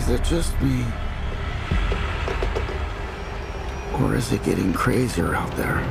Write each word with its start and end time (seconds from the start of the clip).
Is 0.00 0.08
it 0.08 0.24
just 0.24 0.58
me? 0.62 0.82
Or 4.00 4.16
is 4.16 4.32
it 4.32 4.42
getting 4.44 4.72
crazier 4.72 5.34
out 5.34 5.54
there? 5.58 5.86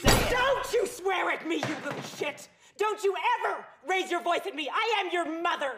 Don't 0.00 0.72
you 0.72 0.84
swear 0.84 1.30
at 1.30 1.46
me, 1.46 1.58
you 1.58 1.76
little 1.84 2.02
shit! 2.02 2.48
Don't 2.76 3.02
you 3.04 3.14
ever 3.38 3.64
raise 3.88 4.10
your 4.10 4.20
voice 4.20 4.40
at 4.44 4.56
me! 4.56 4.68
I 4.68 5.00
am 5.00 5.12
your 5.12 5.42
mother! 5.42 5.74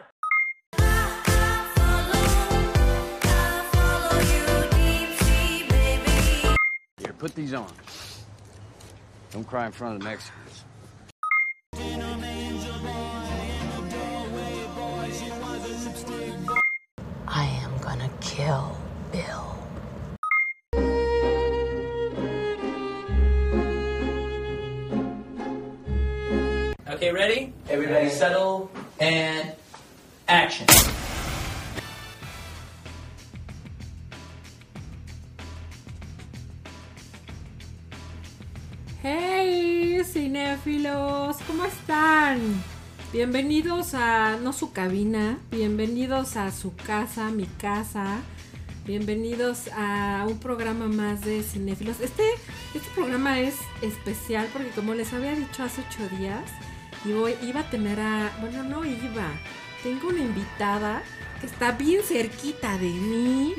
Here, 6.97 7.13
put 7.19 7.35
these 7.35 7.53
on. 7.53 7.71
Don't 9.31 9.47
cry 9.47 9.67
in 9.67 9.71
front 9.71 9.93
of 9.93 9.99
the 9.99 10.05
Mexicans. 10.05 10.48
Kill 18.39 18.71
Bill. 19.11 19.45
Okay, 26.89 27.11
ready? 27.11 27.53
Everybody 27.69 28.09
settle 28.09 28.71
and 28.99 29.51
action. 30.27 30.67
Hey, 39.01 40.01
cinéfilos, 40.03 41.37
¿cómo 41.47 41.65
están? 41.65 42.78
Bienvenidos 43.11 43.95
a 43.95 44.37
no 44.37 44.53
su 44.53 44.71
cabina, 44.71 45.39
bienvenidos 45.49 46.37
a 46.37 46.51
su 46.51 46.75
casa, 46.75 47.31
mi 47.31 47.47
casa. 47.47 48.19
Bienvenidos 48.85 49.67
a 49.75 50.27
un 50.29 50.37
programa 50.37 50.85
más 50.85 51.21
de 51.21 51.41
cinéfilos. 51.41 51.99
Este, 52.01 52.23
este 52.75 52.87
programa 52.93 53.39
es 53.39 53.55
especial 53.81 54.47
porque 54.53 54.69
como 54.69 54.93
les 54.93 55.11
había 55.11 55.33
dicho 55.33 55.63
hace 55.63 55.81
ocho 55.89 56.07
días, 56.17 56.43
voy, 57.03 57.33
iba 57.41 57.61
a 57.61 57.69
tener 57.71 57.99
a... 57.99 58.31
Bueno, 58.41 58.61
no 58.61 58.85
iba. 58.85 59.31
Tengo 59.81 60.09
una 60.09 60.19
invitada 60.19 61.01
que 61.41 61.47
está 61.47 61.71
bien 61.71 62.03
cerquita 62.03 62.77
de 62.77 62.91
mí. 62.91 63.55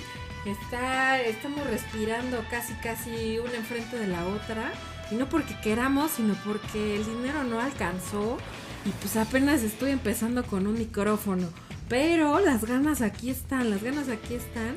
Está, 0.46 1.20
estamos 1.22 1.66
respirando 1.66 2.44
casi, 2.50 2.72
casi 2.74 3.40
una 3.40 3.56
enfrente 3.56 3.98
de 3.98 4.06
la 4.06 4.24
otra. 4.26 4.70
Y 5.10 5.16
no 5.16 5.28
porque 5.28 5.58
queramos, 5.60 6.12
sino 6.12 6.34
porque 6.46 6.94
el 6.94 7.04
dinero 7.04 7.42
no 7.42 7.58
alcanzó. 7.58 8.38
Y 8.84 8.90
pues 8.90 9.16
apenas 9.16 9.62
estoy 9.62 9.90
empezando 9.90 10.44
con 10.44 10.66
un 10.66 10.74
micrófono. 10.74 11.48
Pero 11.88 12.38
las 12.40 12.64
ganas 12.64 13.02
aquí 13.02 13.30
están, 13.30 13.70
las 13.70 13.82
ganas 13.82 14.08
aquí 14.08 14.34
están. 14.34 14.76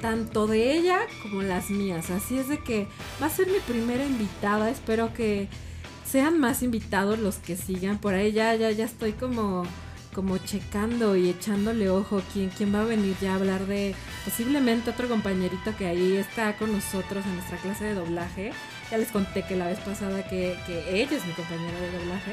Tanto 0.00 0.46
de 0.46 0.76
ella 0.76 1.00
como 1.22 1.42
las 1.42 1.70
mías. 1.70 2.10
Así 2.10 2.38
es 2.38 2.48
de 2.48 2.58
que 2.58 2.86
va 3.22 3.26
a 3.26 3.30
ser 3.30 3.46
mi 3.48 3.58
primera 3.66 4.04
invitada. 4.04 4.70
Espero 4.70 5.12
que 5.14 5.48
sean 6.04 6.38
más 6.38 6.62
invitados 6.62 7.18
los 7.18 7.36
que 7.36 7.56
sigan. 7.56 7.98
Por 7.98 8.14
ahí 8.14 8.32
ya, 8.32 8.54
ya, 8.54 8.70
ya 8.70 8.84
estoy 8.84 9.12
como, 9.12 9.64
como 10.14 10.38
checando 10.38 11.16
y 11.16 11.28
echándole 11.28 11.90
ojo 11.90 12.22
quién, 12.32 12.50
quién 12.50 12.74
va 12.74 12.82
a 12.82 12.84
venir 12.84 13.16
ya 13.20 13.32
a 13.32 13.36
hablar 13.36 13.66
de 13.66 13.94
posiblemente 14.24 14.90
otro 14.90 15.08
compañerito 15.08 15.74
que 15.76 15.86
ahí 15.86 16.16
está 16.16 16.56
con 16.56 16.72
nosotros 16.72 17.24
en 17.24 17.34
nuestra 17.34 17.58
clase 17.58 17.84
de 17.84 17.94
doblaje. 17.94 18.52
Ya 18.90 18.98
les 18.98 19.10
conté 19.10 19.42
que 19.42 19.56
la 19.56 19.66
vez 19.66 19.78
pasada 19.80 20.22
que, 20.28 20.56
que 20.66 21.02
ella 21.02 21.16
es 21.16 21.26
mi 21.26 21.32
compañera 21.32 21.80
de 21.80 21.98
doblaje. 21.98 22.32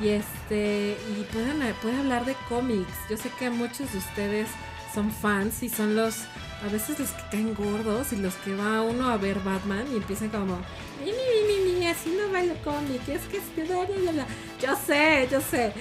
Y 0.00 0.08
este, 0.08 0.96
y 1.10 1.22
pueden, 1.32 1.74
pueden 1.82 2.00
hablar 2.00 2.24
de 2.24 2.34
cómics. 2.48 2.92
Yo 3.10 3.16
sé 3.16 3.30
que 3.38 3.50
muchos 3.50 3.92
de 3.92 3.98
ustedes 3.98 4.48
son 4.94 5.10
fans 5.10 5.62
y 5.62 5.68
son 5.68 5.96
los, 5.96 6.22
a 6.64 6.68
veces 6.70 6.98
los 6.98 7.10
que 7.10 7.22
caen 7.30 7.54
gordos 7.54 8.12
y 8.12 8.16
los 8.16 8.34
que 8.36 8.54
va 8.54 8.82
uno 8.82 9.08
a 9.08 9.16
ver 9.16 9.40
Batman 9.40 9.86
y 9.92 9.96
empiezan 9.96 10.28
como, 10.28 10.58
mi, 11.00 11.10
mi, 11.10 11.64
mi, 11.64 11.78
mi, 11.78 11.86
así 11.86 12.10
no 12.10 12.32
va 12.32 12.42
el 12.42 12.56
cómic, 12.58 13.06
es 13.08 13.22
que 13.22 13.38
es 13.38 13.68
bla, 13.68 13.84
bla, 13.84 14.12
bla". 14.12 14.26
Yo 14.60 14.76
sé, 14.76 15.28
yo 15.30 15.40
sé. 15.40 15.72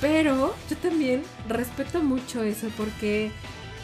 Pero 0.00 0.54
yo 0.68 0.76
también 0.78 1.22
respeto 1.48 2.02
mucho 2.02 2.42
eso 2.42 2.68
porque 2.76 3.30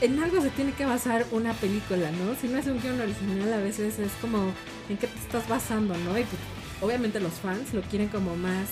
en 0.00 0.22
algo 0.22 0.40
se 0.40 0.50
tiene 0.50 0.72
que 0.72 0.86
basar 0.86 1.26
una 1.30 1.52
película, 1.54 2.10
¿no? 2.12 2.34
Si 2.40 2.48
no 2.48 2.58
es 2.58 2.66
un 2.66 2.80
guion 2.80 3.00
original, 3.00 3.52
a 3.52 3.58
veces 3.58 3.98
es 3.98 4.12
como 4.20 4.52
en 4.88 4.96
qué 4.96 5.06
te 5.06 5.18
estás 5.18 5.46
basando, 5.48 5.94
¿no? 5.98 6.18
Y 6.18 6.24
pues, 6.24 6.40
obviamente 6.80 7.20
los 7.20 7.34
fans 7.34 7.74
lo 7.74 7.82
quieren 7.82 8.08
como 8.08 8.34
más, 8.36 8.68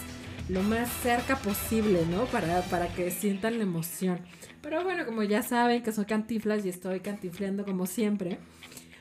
lo 0.49 0.63
más 0.63 0.91
cerca 1.03 1.37
posible, 1.37 2.05
¿no? 2.11 2.25
Para, 2.27 2.63
para 2.63 2.89
que 2.89 3.11
sientan 3.11 3.59
la 3.59 3.65
emoción. 3.65 4.21
Pero 4.61 4.83
bueno, 4.83 5.05
como 5.07 5.23
ya 5.23 5.43
saben 5.43 5.83
que 5.83 5.93
soy 5.93 6.05
cantiflas 6.07 6.65
y 6.65 6.69
estoy 6.69 7.01
cantifleando 7.01 7.65
como 7.65 7.87
siempre, 7.87 8.39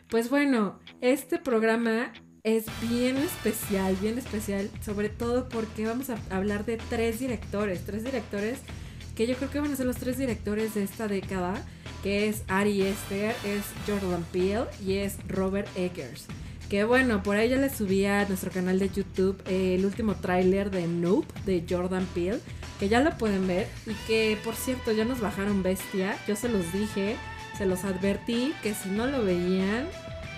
pues 0.09 0.29
bueno, 0.29 0.79
este 1.01 1.39
programa 1.39 2.11
es 2.43 2.65
bien 2.81 3.17
especial, 3.17 3.95
bien 4.01 4.17
especial, 4.17 4.69
sobre 4.81 5.09
todo 5.09 5.47
porque 5.47 5.85
vamos 5.85 6.09
a 6.09 6.17
hablar 6.29 6.65
de 6.65 6.77
tres 6.77 7.19
directores, 7.19 7.85
tres 7.85 8.03
directores 8.03 8.59
que 9.15 9.27
yo 9.27 9.35
creo 9.35 9.49
que 9.49 9.59
van 9.59 9.71
a 9.71 9.75
ser 9.75 9.85
los 9.85 9.97
tres 9.97 10.17
directores 10.17 10.73
de 10.73 10.83
esta 10.83 11.07
década, 11.07 11.63
que 12.01 12.27
es 12.27 12.43
Ari 12.47 12.81
Esther, 12.81 13.35
es 13.45 13.63
Jordan 13.87 14.25
Peele 14.31 14.65
y 14.85 14.97
es 14.97 15.17
Robert 15.27 15.69
Eggers. 15.77 16.27
Que 16.73 16.85
bueno, 16.85 17.21
por 17.21 17.35
ahí 17.35 17.49
ya 17.49 17.57
les 17.57 17.75
subí 17.75 18.03
a 18.07 18.27
nuestro 18.27 18.49
canal 18.49 18.79
de 18.79 18.89
YouTube 18.89 19.39
eh, 19.45 19.75
el 19.75 19.85
último 19.85 20.15
tráiler 20.15 20.71
de 20.71 20.87
Nope 20.87 21.31
de 21.45 21.63
Jordan 21.69 22.07
Peele, 22.15 22.39
que 22.79 22.89
ya 22.89 22.99
lo 22.99 23.15
pueden 23.15 23.45
ver 23.45 23.67
y 23.85 23.93
que 24.07 24.39
por 24.43 24.55
cierto 24.55 24.91
ya 24.91 25.05
nos 25.05 25.19
bajaron 25.19 25.61
bestia, 25.61 26.17
yo 26.27 26.35
se 26.35 26.49
los 26.49 26.73
dije, 26.73 27.15
se 27.59 27.67
los 27.67 27.83
advertí 27.83 28.55
que 28.63 28.73
si 28.73 28.89
no 28.89 29.05
lo 29.05 29.23
veían, 29.23 29.87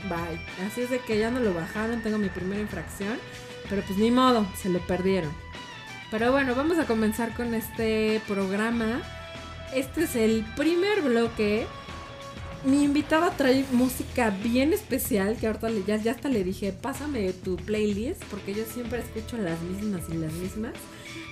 bye. 0.10 0.68
Así 0.68 0.82
es 0.82 0.90
de 0.90 1.00
que 1.00 1.18
ya 1.18 1.32
no 1.32 1.40
lo 1.40 1.54
bajaron, 1.54 2.02
tengo 2.02 2.18
mi 2.18 2.28
primera 2.28 2.60
infracción, 2.60 3.18
pero 3.70 3.82
pues 3.84 3.98
ni 3.98 4.12
modo, 4.12 4.46
se 4.62 4.68
lo 4.68 4.80
perdieron. 4.80 5.32
Pero 6.12 6.34
bueno, 6.34 6.54
vamos 6.54 6.78
a 6.80 6.86
comenzar 6.86 7.34
con 7.34 7.54
este 7.54 8.22
programa. 8.28 9.02
Este 9.74 10.04
es 10.04 10.18
el 10.18 10.46
primer 10.58 11.02
bloque. 11.02 11.66
Mi 12.66 12.84
invitada 12.84 13.30
trae 13.32 13.64
música 13.72 14.32
bien 14.32 14.74
especial 14.74 15.38
que 15.38 15.46
ahorita 15.46 15.70
le- 15.70 15.84
ya, 15.84 15.98
ya 15.98 16.12
hasta 16.14 16.30
le 16.30 16.44
dije, 16.44 16.72
pásame 16.74 17.32
tu 17.32 17.58
playlist 17.58 18.24
porque 18.26 18.56
yo 18.56 18.64
siempre 18.66 19.00
escucho 19.00 19.38
las 19.38 19.62
mismas 19.62 20.02
y 20.10 20.16
las 20.18 20.34
mismas. 20.34 20.74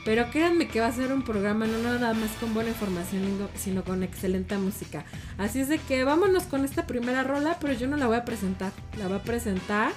Pero 0.05 0.29
créanme 0.31 0.67
que 0.67 0.79
va 0.81 0.88
a 0.88 0.91
ser 0.91 1.11
un 1.11 1.23
programa 1.23 1.66
no 1.66 1.77
nada 1.79 2.13
más 2.13 2.29
con 2.39 2.53
buena 2.53 2.69
información, 2.69 3.23
sino 3.55 3.83
con 3.83 4.03
excelente 4.03 4.57
música. 4.57 5.05
Así 5.38 5.59
es 5.61 5.69
de 5.69 5.79
que 5.79 6.03
vámonos 6.03 6.44
con 6.44 6.66
esta 6.66 6.85
primera 6.85 7.23
rola, 7.23 7.57
pero 7.59 7.73
yo 7.73 7.88
no 7.88 7.97
la 7.97 8.05
voy 8.07 8.17
a 8.17 8.25
presentar. 8.25 8.71
La 9.00 9.07
va 9.07 9.15
a 9.17 9.23
presentar 9.23 9.91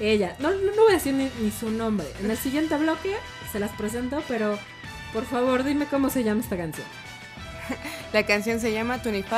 ella. 0.00 0.34
No, 0.40 0.50
no, 0.50 0.56
no 0.56 0.82
voy 0.82 0.92
a 0.92 0.94
decir 0.94 1.14
ni, 1.14 1.30
ni 1.42 1.50
su 1.52 1.70
nombre. 1.70 2.06
En 2.24 2.30
el 2.30 2.36
siguiente 2.38 2.76
bloque 2.78 3.14
se 3.52 3.60
las 3.60 3.70
presento, 3.72 4.22
pero 4.26 4.58
por 5.12 5.24
favor 5.24 5.62
dime 5.62 5.86
cómo 5.86 6.10
se 6.10 6.24
llama 6.24 6.40
esta 6.40 6.56
canción. 6.56 6.86
La 8.12 8.24
canción 8.26 8.58
se 8.60 8.72
llama 8.72 8.96
25 9.04 9.36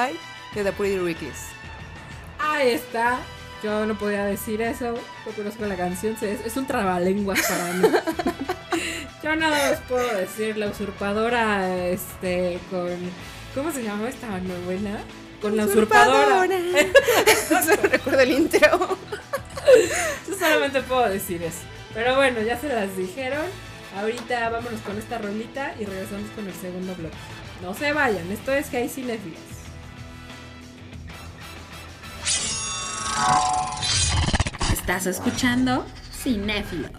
de 0.55 0.65
The 0.65 0.73
Pretty 0.73 0.99
Reckless. 0.99 1.49
Ahí 2.39 2.71
está. 2.71 3.19
Yo 3.63 3.87
no 3.87 3.97
podía 3.97 4.25
decir 4.25 4.61
eso. 4.61 4.95
No 5.27 5.33
conozco 5.33 5.65
la 5.67 5.77
canción. 5.77 6.17
Es, 6.21 6.57
un 6.57 6.67
trabalenguas 6.67 7.41
para 7.43 7.73
mí. 7.73 7.89
Yo 9.23 9.37
nada 9.37 9.71
más 9.71 9.81
puedo 9.89 10.17
decir 10.17 10.57
la 10.57 10.69
usurpadora, 10.69 11.87
este, 11.87 12.59
con. 12.71 12.91
¿Cómo 13.55 13.71
se 13.71 13.85
llamaba 13.85 14.09
esta 14.09 14.27
novela? 14.41 14.99
Con 15.41 15.57
la 15.57 15.67
usurpadora. 15.67 16.47
no 17.51 17.63
se 17.63 17.77
recuerdo 17.77 18.21
el 18.21 18.31
intro. 18.33 18.99
Yo 20.29 20.35
solamente 20.35 20.83
puedo 20.83 21.09
decir 21.09 21.43
eso. 21.43 21.61
Pero 21.95 22.17
bueno, 22.17 22.41
ya 22.41 22.59
se 22.59 22.69
las 22.69 22.97
dijeron. 22.97 23.45
Ahorita 23.97 24.49
vámonos 24.49 24.81
con 24.81 24.99
esta 24.99 25.19
rolita 25.19 25.75
y 25.79 25.85
regresamos 25.85 26.31
con 26.31 26.47
el 26.47 26.55
segundo 26.55 26.95
bloque. 26.95 27.15
No 27.63 27.75
se 27.75 27.93
vayan, 27.93 28.29
esto 28.33 28.53
es 28.53 28.69
que 28.69 28.79
hay 28.79 28.89
cinefilos. 28.89 29.52
Estás 34.73 35.07
escuchando 35.07 35.85
Cinéfilos. 36.13 36.91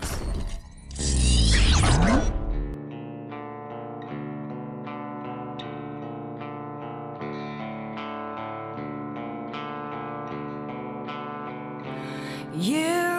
Year 12.56 13.13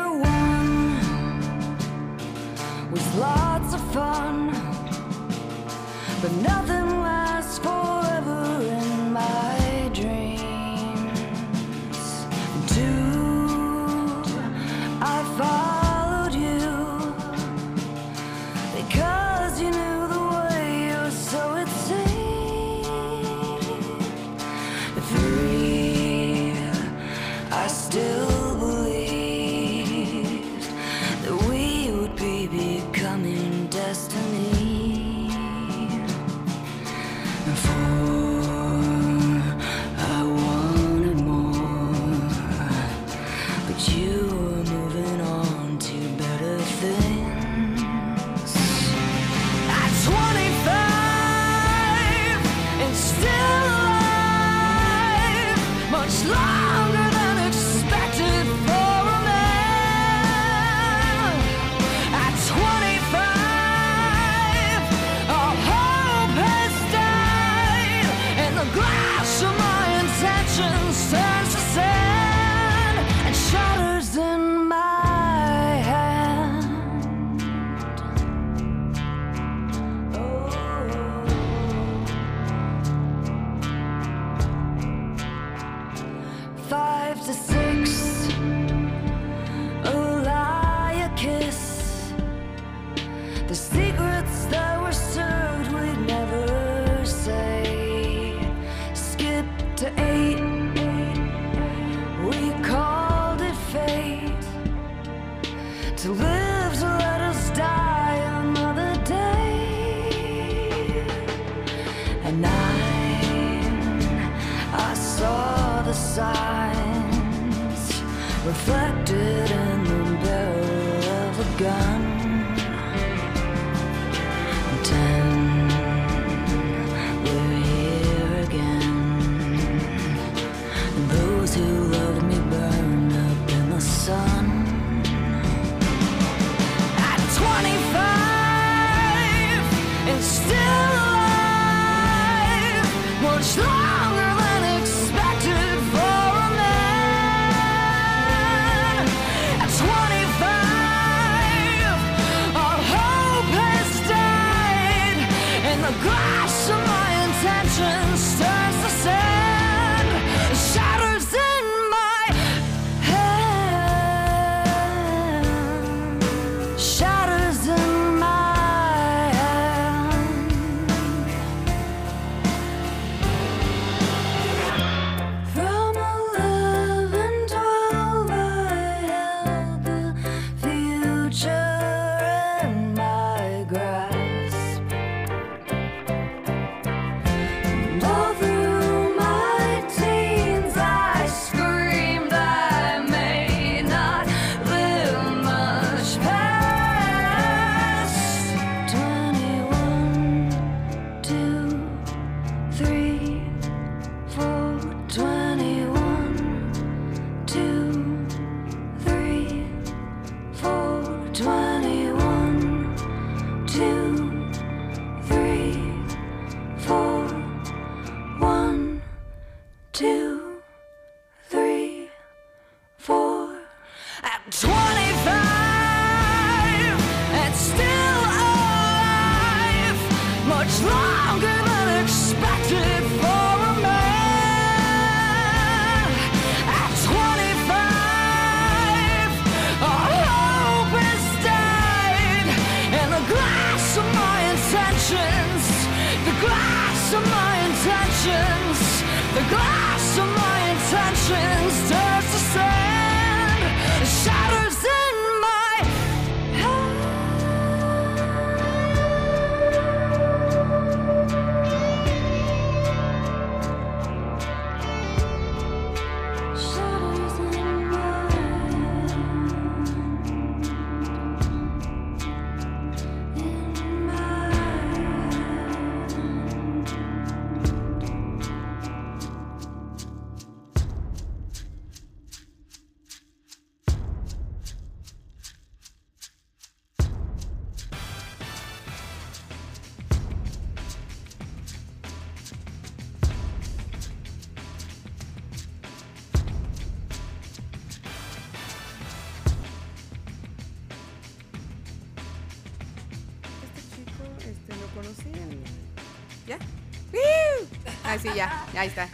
sí, 308.25 308.31
ya, 308.35 308.65
ahí 308.75 308.89
está. 308.89 309.07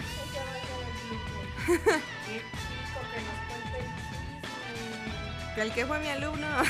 que 5.55 5.63
el 5.63 5.73
que 5.73 5.85
fue 5.85 5.99
mi 5.99 6.09
alumno. 6.09 6.47
y 6.47 6.61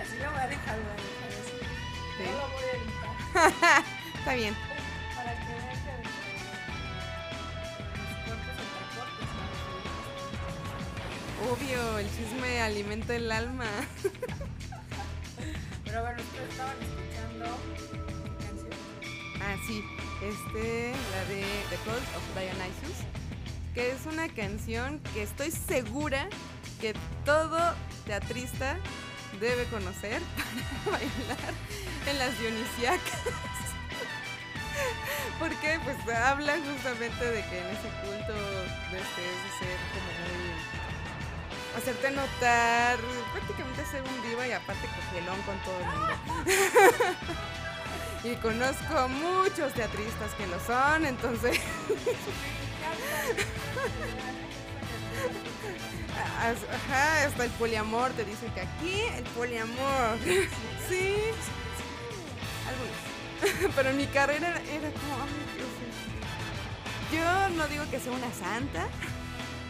así 0.00 0.18
lo 0.20 0.30
voy 0.32 0.40
a 0.40 0.48
dejar, 0.48 0.76
lo 0.78 0.84
voy 0.84 0.92
a 0.92 0.96
dejar 0.96 1.28
así. 1.38 1.52
Sí. 2.16 2.24
No 2.24 2.32
lo 2.32 2.48
voy 2.48 2.64
a 2.64 2.72
editar. 2.74 3.84
está 4.18 4.34
bien. 4.34 4.54
Para 5.14 5.32
que 5.32 5.46
vean 5.54 5.78
que 5.84 5.92
los 6.02 6.10
cortes 8.98 9.30
Obvio, 11.52 11.98
el 11.98 12.06
chisme 12.16 12.60
alimenta 12.60 13.14
el 13.14 13.30
alma. 13.30 13.66
sí, 19.68 19.84
este, 20.22 20.92
la 21.12 21.24
de 21.26 21.44
The 21.68 21.76
Cult 21.84 22.02
of 22.16 22.24
Dionysus, 22.34 23.04
que 23.74 23.92
es 23.92 24.06
una 24.06 24.30
canción 24.30 24.98
que 25.12 25.22
estoy 25.22 25.50
segura 25.50 26.30
que 26.80 26.94
todo 27.26 27.74
teatrista 28.06 28.78
debe 29.40 29.66
conocer 29.66 30.22
para 30.84 30.98
bailar 30.98 31.52
en 32.06 32.18
las 32.18 32.38
dionisíacas. 32.40 32.98
Porque 35.38 35.78
pues 35.84 35.98
habla 36.16 36.54
justamente 36.54 37.24
de 37.24 37.42
que 37.42 37.58
en 37.58 37.66
ese 37.66 37.90
culto 38.00 38.32
este, 38.86 39.22
es 39.22 39.42
de 39.44 39.50
ser 39.58 39.76
como 39.92 40.10
muy 40.24 40.48
hacerte 41.76 42.10
notar, 42.10 42.96
prácticamente 43.32 43.84
ser 43.86 44.02
un 44.02 44.22
diva 44.28 44.48
y 44.48 44.52
aparte 44.52 44.88
cogelón 44.88 45.40
con 45.42 45.58
todo 45.60 45.78
el 45.78 45.86
mundo. 45.86 46.14
y 48.24 48.34
conozco 48.36 49.08
muchos 49.08 49.72
teatristas 49.74 50.34
que 50.36 50.46
lo 50.46 50.58
son, 50.60 51.06
entonces 51.06 51.60
Ajá, 56.38 57.26
hasta 57.26 57.44
el 57.44 57.50
poliamor 57.52 58.12
te 58.12 58.24
dicen 58.24 58.50
que 58.52 58.60
aquí 58.60 59.00
el 59.16 59.24
poliamor. 59.24 60.18
Sí. 60.88 61.16
Algunos. 62.66 63.74
Pero 63.76 63.90
en 63.90 63.96
mi 63.96 64.06
carrera 64.06 64.60
era, 64.70 64.90
como, 64.90 65.14
ay. 65.22 65.58
Yo 67.14 67.56
no 67.56 67.66
digo 67.68 67.84
que 67.90 67.98
sea 67.98 68.12
una 68.12 68.32
santa, 68.32 68.88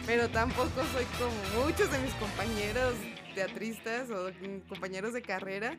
pero 0.05 0.29
tampoco 0.29 0.81
soy 0.93 1.05
como 1.17 1.65
muchos 1.65 1.91
de 1.91 1.99
mis 1.99 2.13
compañeros 2.15 2.95
teatristas 3.35 4.09
o 4.09 4.31
compañeros 4.67 5.13
de 5.13 5.21
carrera. 5.21 5.77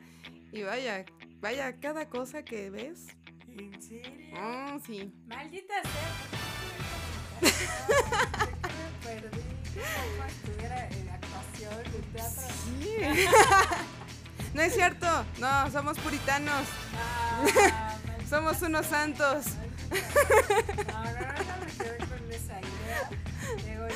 Y 0.52 0.62
vaya, 0.62 1.04
vaya, 1.40 1.72
cada 1.80 2.08
cosa 2.08 2.42
que 2.44 2.70
ves. 2.70 3.06
¿En 3.48 3.80
serio? 3.82 4.36
Oh, 4.38 4.78
sí. 4.86 5.12
Maldita 5.26 5.74
sea, 5.82 5.90
¿por 7.40 7.40
qué 7.40 7.46
estuve 7.46 7.60
como 7.80 8.10
que- 8.10 8.46
¿De 8.46 8.52
qué 8.62 8.68
me 8.76 9.20
perdí? 9.20 9.40
Como 9.74 10.24
estuviera 10.28 10.88
en 10.88 11.08
actuación, 11.08 11.74
en 11.94 12.12
teatro. 12.12 12.42
Sí. 12.64 12.96
No 14.54 14.62
es 14.62 14.74
cierto, 14.74 15.06
no, 15.38 15.70
somos 15.70 15.96
puritanos. 15.98 16.66
Ah, 16.96 17.96
Somos 18.28 18.60
unos 18.62 18.86
santos. 18.86 19.46
No, 19.90 21.04
no, 21.04 21.10
no, 21.10 21.20
no 21.20 21.64
me 21.64 21.72
quedé 21.78 21.98
con 21.98 22.32
esa 22.32 22.60
idea. 22.60 23.10
Digo, 23.64 23.86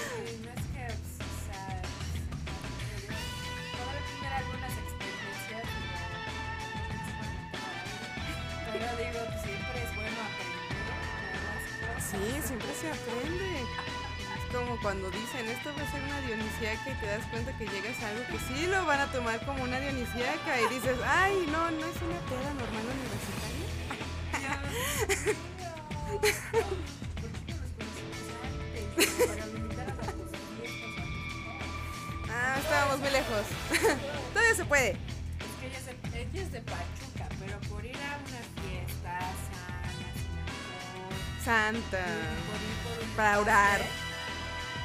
Sí, 12.15 12.41
siempre 12.47 12.69
se 12.81 12.89
aprende. 12.93 13.61
Es 13.61 14.55
como 14.55 14.81
cuando 14.81 15.11
dicen, 15.11 15.49
esto 15.49 15.71
va 15.77 15.83
a 15.83 15.91
ser 15.91 16.01
una 16.05 16.21
dionisíaca 16.21 16.91
y 16.91 16.95
te 17.01 17.07
das 17.07 17.27
cuenta 17.27 17.59
que 17.59 17.67
llegas 17.67 18.01
a 18.03 18.09
algo 18.11 18.23
que 18.31 18.39
sí 18.39 18.67
lo 18.69 18.87
van 18.87 19.01
a 19.01 19.11
tomar 19.11 19.45
como 19.45 19.65
una 19.65 19.81
dionisíaca 19.81 20.61
y 20.61 20.75
dices, 20.75 20.97
ay, 21.05 21.45
no, 21.51 21.73
no 21.73 21.85
es 21.85 21.97
una 22.03 22.21
peda 22.31 22.55
normal 22.55 22.85
universitaria. 22.95 23.65
Ah, 32.31 32.59
estábamos 32.61 33.01
muy 33.01 33.11
lejos. 33.11 33.43
Todavía 34.33 34.55
se 34.55 34.65
puede. 34.65 34.91
Es 34.91 34.97
que 35.61 35.67
ella 35.67 35.79
es, 35.79 35.87
de, 35.87 36.21
ella 36.21 36.43
es 36.43 36.53
de 36.53 36.61
Pachuca, 36.61 37.29
pero 37.41 37.59
por 37.69 37.84
Santa. 41.45 42.05
Para 43.17 43.39
orar. 43.41 43.81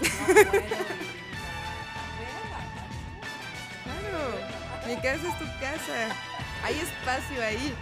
No 0.01 0.25
puedo. 0.25 0.51
Claro. 3.83 4.23
Mi 4.87 4.95
casa 4.97 5.27
es 5.29 5.39
tu 5.39 5.45
casa. 5.59 6.15
Hay 6.63 6.79
espacio 6.79 7.43
ahí. 7.43 7.73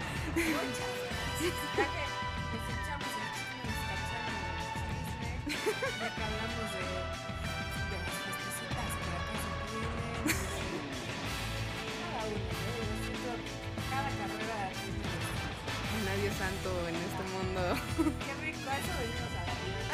Santo 16.38 16.69
en 16.88 16.96
este 16.96 17.24
mundo. 17.34 18.47
Qué 18.67 18.74
rico, 18.74 18.74
a 18.74 18.77
eso 18.77 18.91
venimos 19.00 19.31
a 19.33 19.41
la 19.47 19.53
vida. 19.63 19.88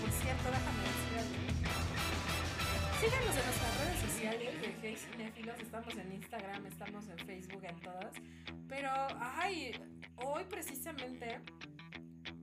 Por 0.00 0.10
cierto. 0.12 0.48
Síganos 3.00 3.36
en 3.36 3.44
nuestras 3.44 3.72
redes 3.78 4.00
sociales 4.00 4.60
de 4.60 4.68
Hey 4.82 4.96
Cinéfilos. 4.96 5.58
Estamos 5.60 5.94
en 5.96 6.12
Instagram, 6.12 6.66
estamos 6.66 7.04
en 7.08 7.18
Facebook, 7.26 7.64
en 7.64 7.80
todas. 7.80 8.12
Pero, 8.68 8.90
ay, 9.20 9.72
hoy 10.16 10.44
precisamente 10.44 11.40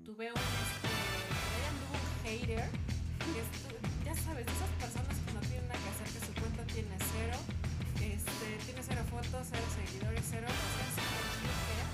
tuve 0.03 0.31
un, 0.31 0.39
este, 0.63 0.89
un 1.91 2.23
hater. 2.25 2.69
Que 3.25 3.41
estu- 3.41 3.79
ya 4.05 4.13
sabes, 4.15 4.45
esas 4.45 4.69
personas 4.79 5.17
que 5.25 5.33
no 5.33 5.39
tienen 5.41 5.67
nada 5.67 5.79
que 5.79 5.89
hacer, 5.89 6.07
que 6.19 6.25
su 6.25 6.33
cuenta 6.39 6.63
tiene 6.71 6.95
cero, 6.99 7.37
este, 8.25 8.65
tiene 8.65 8.81
cero 8.81 9.01
fotos, 9.09 9.47
cero 9.49 9.63
seguidores, 9.75 10.23
cero, 10.29 10.47
o 10.49 10.89
sea. 10.95 11.87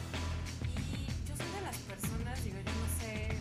Y 0.67 1.05
yo 1.27 1.35
soy 1.35 1.49
de 1.55 1.61
las 1.61 1.77
personas, 1.77 2.43
digo, 2.43 2.57
yo 2.57 2.71
no 2.71 2.87
sé, 2.99 3.37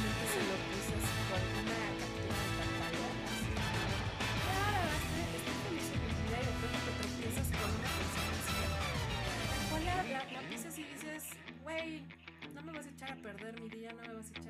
Básicamente 0.00 0.32
se 0.32 0.40
lo 0.48 0.56
puse 0.64 0.92
así 0.96 1.16
con 1.28 1.42
una 1.60 1.76
captura 2.00 2.36
de 2.40 2.48
pantalla, 2.56 3.08
así 3.28 3.52
Claro, 4.48 4.88
estoy, 4.96 5.28
estoy 5.36 5.56
feliz 5.60 5.86
en 5.92 6.00
mi 6.00 6.12
vida 6.24 6.36
y 6.40 6.44
de 6.48 6.54
pronto 6.56 6.78
te 6.86 6.92
tropiezas 7.00 7.48
con 7.52 7.68
una 7.68 7.90
persona 8.00 8.32
así. 8.40 8.56
La 9.70 9.92
la, 9.92 10.02
la, 10.08 10.20
la 10.32 10.40
pisas 10.48 10.74
y 10.78 10.84
dices, 10.84 11.22
güey, 11.62 11.88
no 12.54 12.60
me 12.62 12.72
vas 12.72 12.86
a 12.86 12.90
echar 12.90 13.12
a 13.12 13.16
perder 13.16 13.60
mi 13.60 13.68
día, 13.68 13.92
no 13.92 14.00
me 14.08 14.14
vas 14.14 14.30
a 14.30 14.38
echar 14.40 14.49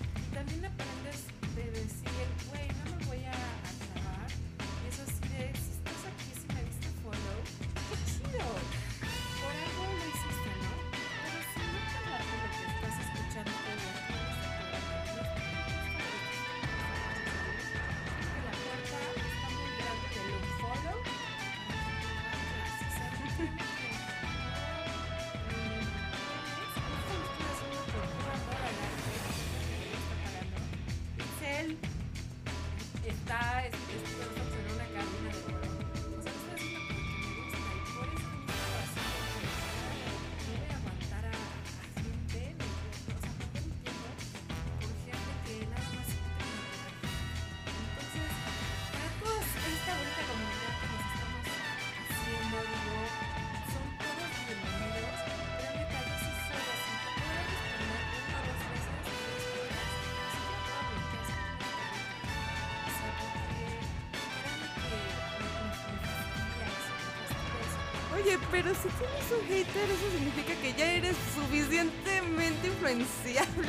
Oye, 68.21 68.37
pero 68.51 68.69
si 68.75 68.87
tienes 68.89 69.31
un 69.31 69.47
hater, 69.47 69.89
eso 69.89 70.11
significa 70.11 70.53
que 70.61 70.73
ya 70.73 70.91
eres 70.91 71.15
suficientemente 71.33 72.67
influenciable. 72.67 73.67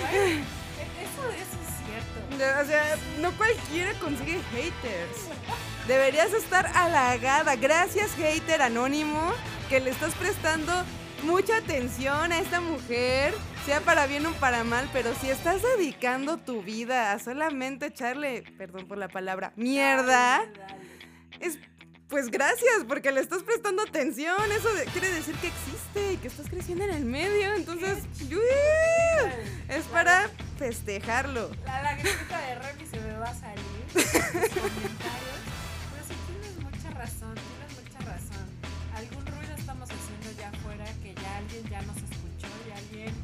Bueno, 0.00 0.44
eso, 1.00 1.22
eso 1.30 1.56
es 1.62 1.70
cierto. 1.86 2.60
O 2.60 2.66
sea, 2.66 2.96
no 3.20 3.32
cualquiera 3.36 3.92
consigue 3.94 4.40
haters. 4.52 5.28
Deberías 5.86 6.32
estar 6.32 6.66
halagada. 6.74 7.56
Gracias, 7.56 8.14
hater 8.14 8.62
anónimo, 8.62 9.32
que 9.68 9.80
le 9.80 9.90
estás 9.90 10.14
prestando 10.14 10.72
mucha 11.22 11.56
atención 11.56 12.32
a 12.32 12.38
esta 12.38 12.60
mujer, 12.60 13.32
sea 13.64 13.80
para 13.80 14.06
bien 14.06 14.26
o 14.26 14.32
para 14.32 14.64
mal, 14.64 14.88
pero 14.92 15.14
si 15.20 15.30
estás 15.30 15.62
dedicando 15.62 16.36
tu 16.36 16.62
vida 16.62 17.12
a 17.12 17.18
solamente 17.18 17.86
echarle, 17.86 18.42
perdón 18.58 18.86
por 18.86 18.98
la 18.98 19.08
palabra, 19.08 19.52
mierda, 19.56 20.42
pues 22.12 22.30
gracias, 22.30 22.84
porque 22.86 23.10
le 23.10 23.20
estás 23.20 23.42
prestando 23.42 23.82
atención. 23.82 24.36
Eso 24.52 24.72
de- 24.74 24.84
quiere 24.84 25.10
decir 25.10 25.34
que 25.36 25.48
existe 25.48 26.12
y 26.12 26.16
que 26.18 26.28
estás 26.28 26.46
creciendo 26.48 26.84
en 26.84 26.90
el 26.90 27.04
medio. 27.06 27.54
Entonces, 27.54 27.98
es 29.68 29.84
para 29.86 30.28
festejarlo. 30.58 31.50
La 31.64 31.82
lagrimita 31.82 32.38
de 32.46 32.54
Remy 32.56 32.86
se 32.86 33.00
me 33.00 33.16
va 33.16 33.30
a 33.30 33.34
salir 33.34 33.64
en 33.94 33.94
los 33.94 34.50
comentarios. 34.50 35.38
Pero 35.90 36.04
sí 36.06 36.14
tienes 36.28 36.56
mucha 36.60 36.90
razón, 36.90 37.34
tienes 37.34 37.72
mucha 37.80 37.98
razón. 38.04 38.46
Algún 38.94 39.26
ruido 39.26 39.54
estamos 39.56 39.88
haciendo 39.90 40.38
ya 40.38 40.50
afuera 40.50 40.84
que 41.02 41.14
ya 41.14 41.36
alguien 41.38 41.64
ya 41.70 41.80
nos 41.82 41.96
escuchó 41.96 42.48
y 42.68 42.72
alguien, 42.76 43.14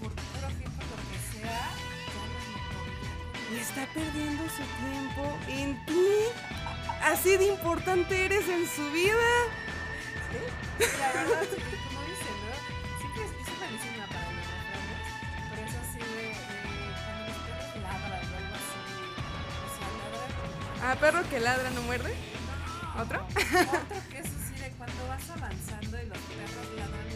por 0.00 0.12
puro 0.12 0.48
fin, 0.60 0.70
por 0.76 0.84
lo 0.84 0.96
que 1.08 1.18
sea, 1.32 1.64
ya 2.12 2.24
nos 2.28 2.44
notó. 2.52 3.54
Y 3.54 3.58
está 3.58 3.88
perdiendo 3.94 4.42
su 4.52 4.64
tiempo 4.84 5.38
en 5.48 5.86
ti. 5.86 6.06
Así 7.06 7.36
de 7.36 7.46
importante 7.46 8.24
eres 8.24 8.48
en 8.48 8.66
su 8.66 8.90
vida. 8.90 9.30
Sí, 10.32 10.84
la 10.98 11.12
verdad, 11.12 11.42
sí, 11.42 11.62
como 11.86 12.00
dicen, 12.02 12.34
¿no? 12.42 12.50
Siempre 12.98 13.22
yo 13.22 13.44
soy 13.46 13.56
malísima 13.60 14.06
para 14.08 14.26
los 14.32 14.42
refranes, 14.50 15.06
pero 15.48 15.62
es 15.68 15.74
así 15.76 15.98
de, 16.00 16.34
cuando 17.06 17.22
los 17.28 17.38
perros 17.46 17.76
ladran 17.80 18.26
o 18.26 18.36
algo 18.36 18.54
así. 18.58 18.78
O 19.62 19.70
sea, 19.76 19.88
ladran 20.02 20.30
como 20.34 20.90
¿A 20.90 20.96
perro 20.96 21.30
que 21.30 21.38
ladra 21.38 21.70
no 21.70 21.82
muerde? 21.82 22.12
¿Otro? 23.00 23.22
Otro 23.22 24.00
que 24.10 24.18
es 24.18 24.26
así 24.26 24.54
de 24.60 24.70
cuando 24.72 25.06
vas 25.06 25.30
avanzando 25.30 26.02
y 26.02 26.06
los 26.06 26.18
perros 26.18 26.66
ladran 26.74 27.15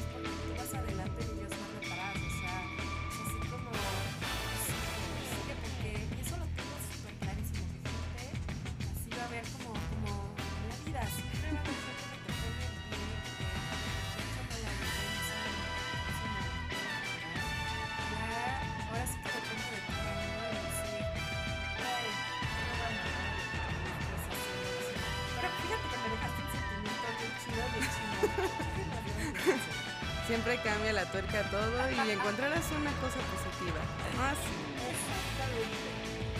Siempre 30.50 30.68
cambia 30.68 30.92
la 30.92 31.04
tuerca 31.04 31.42
todo 31.48 31.70
y 31.90 32.10
encontrarás 32.10 32.64
una 32.72 32.90
cosa 32.94 33.18
positiva. 33.30 33.78
Sí. 34.18 34.50
Exactamente. 34.90 35.78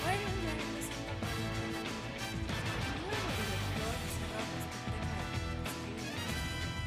Bueno, 0.02 0.26
ya 0.42 0.50
con 0.50 0.74
nuevo 3.06 3.30
director, 3.38 3.94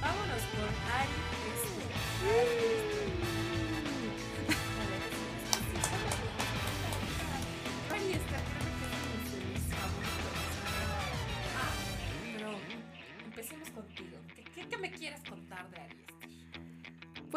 Vámonos 0.02 0.44
con 0.52 0.68
Ari. 0.92 1.16
Ari 1.16 2.44
Este. 2.44 2.63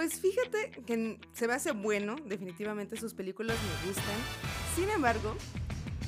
Pues 0.06 0.20
fíjate 0.20 0.70
que 0.86 1.18
se 1.32 1.48
me 1.48 1.54
hace 1.54 1.72
bueno, 1.72 2.14
definitivamente 2.26 2.96
sus 2.96 3.12
películas 3.12 3.56
me 3.60 3.88
gustan. 3.88 4.14
Sin 4.76 4.88
embargo, 4.88 5.36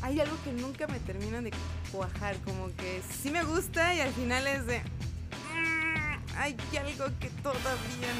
hay 0.02 0.20
algo 0.20 0.36
que 0.44 0.52
nunca 0.52 0.86
me 0.86 1.00
termina 1.00 1.42
de 1.42 1.50
cuajar, 1.90 2.36
como 2.44 2.68
que 2.76 3.02
sí 3.20 3.32
me 3.32 3.42
gusta 3.42 3.96
y 3.96 4.00
al 4.00 4.12
final 4.12 4.46
es 4.46 4.66
de... 4.66 4.78
"Mm, 5.52 6.36
hay 6.36 6.56
algo 6.78 7.06
que 7.18 7.28
todavía... 7.42 8.12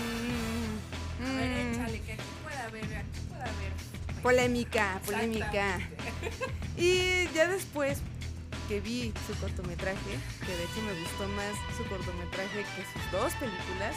A 1.24 1.32
ver, 1.36 1.66
mm". 1.66 1.70
échale, 1.72 2.00
que 2.00 2.12
aquí 2.14 2.22
pueda 2.42 2.64
haber, 2.64 2.84
aquí 2.84 3.20
pueda 3.28 3.44
haber. 3.44 3.72
Polémica, 4.20 5.00
polémica. 5.06 5.78
Y 6.76 7.28
ya 7.36 7.46
después 7.46 8.00
que 8.66 8.80
vi 8.80 9.12
su 9.28 9.40
cortometraje, 9.40 10.18
que 10.44 10.56
de 10.56 10.64
hecho 10.64 10.82
me 10.84 11.00
gustó 11.00 11.28
más 11.28 11.54
su 11.76 11.84
cortometraje 11.84 12.64
que 12.74 12.82
sus 13.00 13.12
dos 13.12 13.32
películas. 13.34 13.94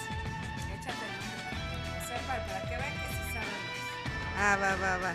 Ah, 4.44 4.58
va, 4.60 4.76
va, 4.76 4.98
va. 4.98 5.12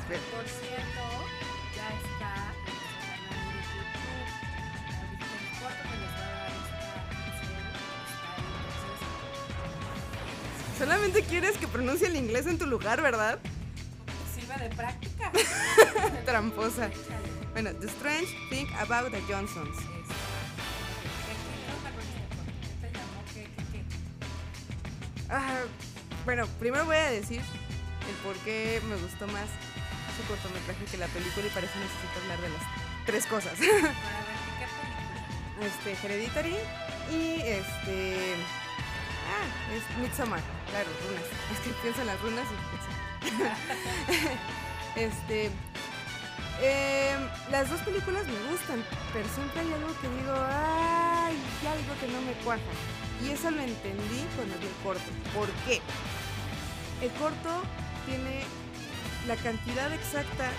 Espera. 0.00 0.20
Por 0.36 0.44
cierto, 0.46 1.00
ya 1.74 1.88
está 1.96 2.52
en 2.68 2.74
nuestro 2.76 3.00
canal 3.16 3.48
de 3.56 3.64
YouTube. 3.72 4.20
Ahorita 5.00 5.28
el 5.40 5.48
corto 5.58 5.82
que 5.88 5.96
les 5.96 6.12
va 6.12 6.20
a 6.20 6.28
dar 6.28 6.52
esta 6.60 6.76
Solamente 10.78 11.22
quieres 11.22 11.56
que 11.56 11.66
pronuncie 11.68 12.08
el 12.08 12.16
inglés 12.16 12.46
en 12.46 12.58
tu 12.58 12.66
lugar, 12.66 13.00
¿verdad? 13.00 13.38
sirve 14.34 14.54
de 14.62 14.76
práctica. 14.76 15.32
Tramposa. 16.26 16.90
Bueno, 17.52 17.74
The 17.76 17.86
Strange 17.86 18.36
Thing 18.50 18.66
About 18.78 19.10
the 19.10 19.22
Johnsons. 19.26 19.78
Ah, 25.30 25.62
bueno, 26.26 26.46
primero 26.58 26.84
voy 26.84 26.96
a 26.96 27.10
decir 27.10 27.40
el 28.08 28.14
por 28.24 28.36
qué 28.44 28.80
me 28.88 28.96
gustó 28.96 29.26
más 29.28 29.48
su 30.16 30.26
cortometraje 30.26 30.84
que 30.84 30.96
la 30.96 31.06
película 31.08 31.46
y 31.46 31.50
para 31.50 31.66
eso 31.66 31.78
necesito 31.78 32.20
hablar 32.22 32.40
de 32.40 32.48
las 32.50 32.62
tres 33.06 33.26
cosas. 33.26 33.54
Para 33.54 33.72
ver, 33.72 34.38
¿qué, 34.58 34.66
película? 34.76 35.66
este, 35.66 36.06
Hereditary 36.06 36.56
y 37.10 37.40
este... 37.42 38.34
Ah, 39.30 39.46
es 39.74 39.98
Midsommar, 39.98 40.40
claro, 40.70 40.88
runas. 41.06 41.24
Es 41.52 41.58
que 41.60 41.70
pienso 41.82 42.00
en 42.00 42.06
las 42.08 42.20
runas 42.20 42.46
y 42.50 42.56
pienso. 42.70 42.90
este... 44.96 45.50
em, 46.62 47.20
las 47.50 47.70
dos 47.70 47.80
películas 47.82 48.26
me 48.26 48.50
gustan, 48.50 48.84
pero 49.12 49.28
siempre 49.28 49.60
hay 49.60 49.72
algo 49.72 49.94
que 50.00 50.08
digo, 50.08 50.34
ay, 50.34 51.36
hay 51.60 51.66
algo 51.68 51.94
que 52.00 52.08
no 52.08 52.20
me 52.22 52.32
cuaja. 52.44 52.72
Y 53.22 53.30
eso 53.30 53.50
lo 53.50 53.60
entendí 53.60 54.24
cuando 54.34 54.58
vi 54.58 54.66
el 54.66 54.74
corto. 54.82 55.10
¿Por 55.34 55.48
qué? 55.66 55.80
El 57.02 57.10
corto 57.12 57.62
tiene 58.10 58.40
la 59.28 59.36
cantidad 59.36 59.92
exacta 59.92 60.50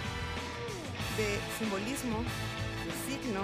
de 1.18 1.38
simbolismo, 1.60 2.20
de 2.86 2.92
signo, 3.12 3.42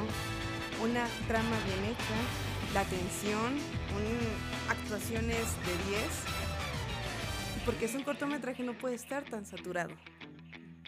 una 0.81 1.05
trama 1.27 1.57
bien 1.65 1.91
hecha, 1.91 2.73
la 2.73 2.83
tensión, 2.85 3.53
un- 3.53 4.69
actuaciones 4.71 5.45
de 5.65 5.89
10. 5.89 7.65
Porque 7.65 7.85
es 7.85 7.95
un 7.95 8.03
cortometraje 8.03 8.63
no 8.63 8.77
puede 8.77 8.95
estar 8.95 9.25
tan 9.25 9.45
saturado. 9.45 9.93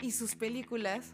Y 0.02 0.12
sus 0.12 0.36
películas 0.36 1.14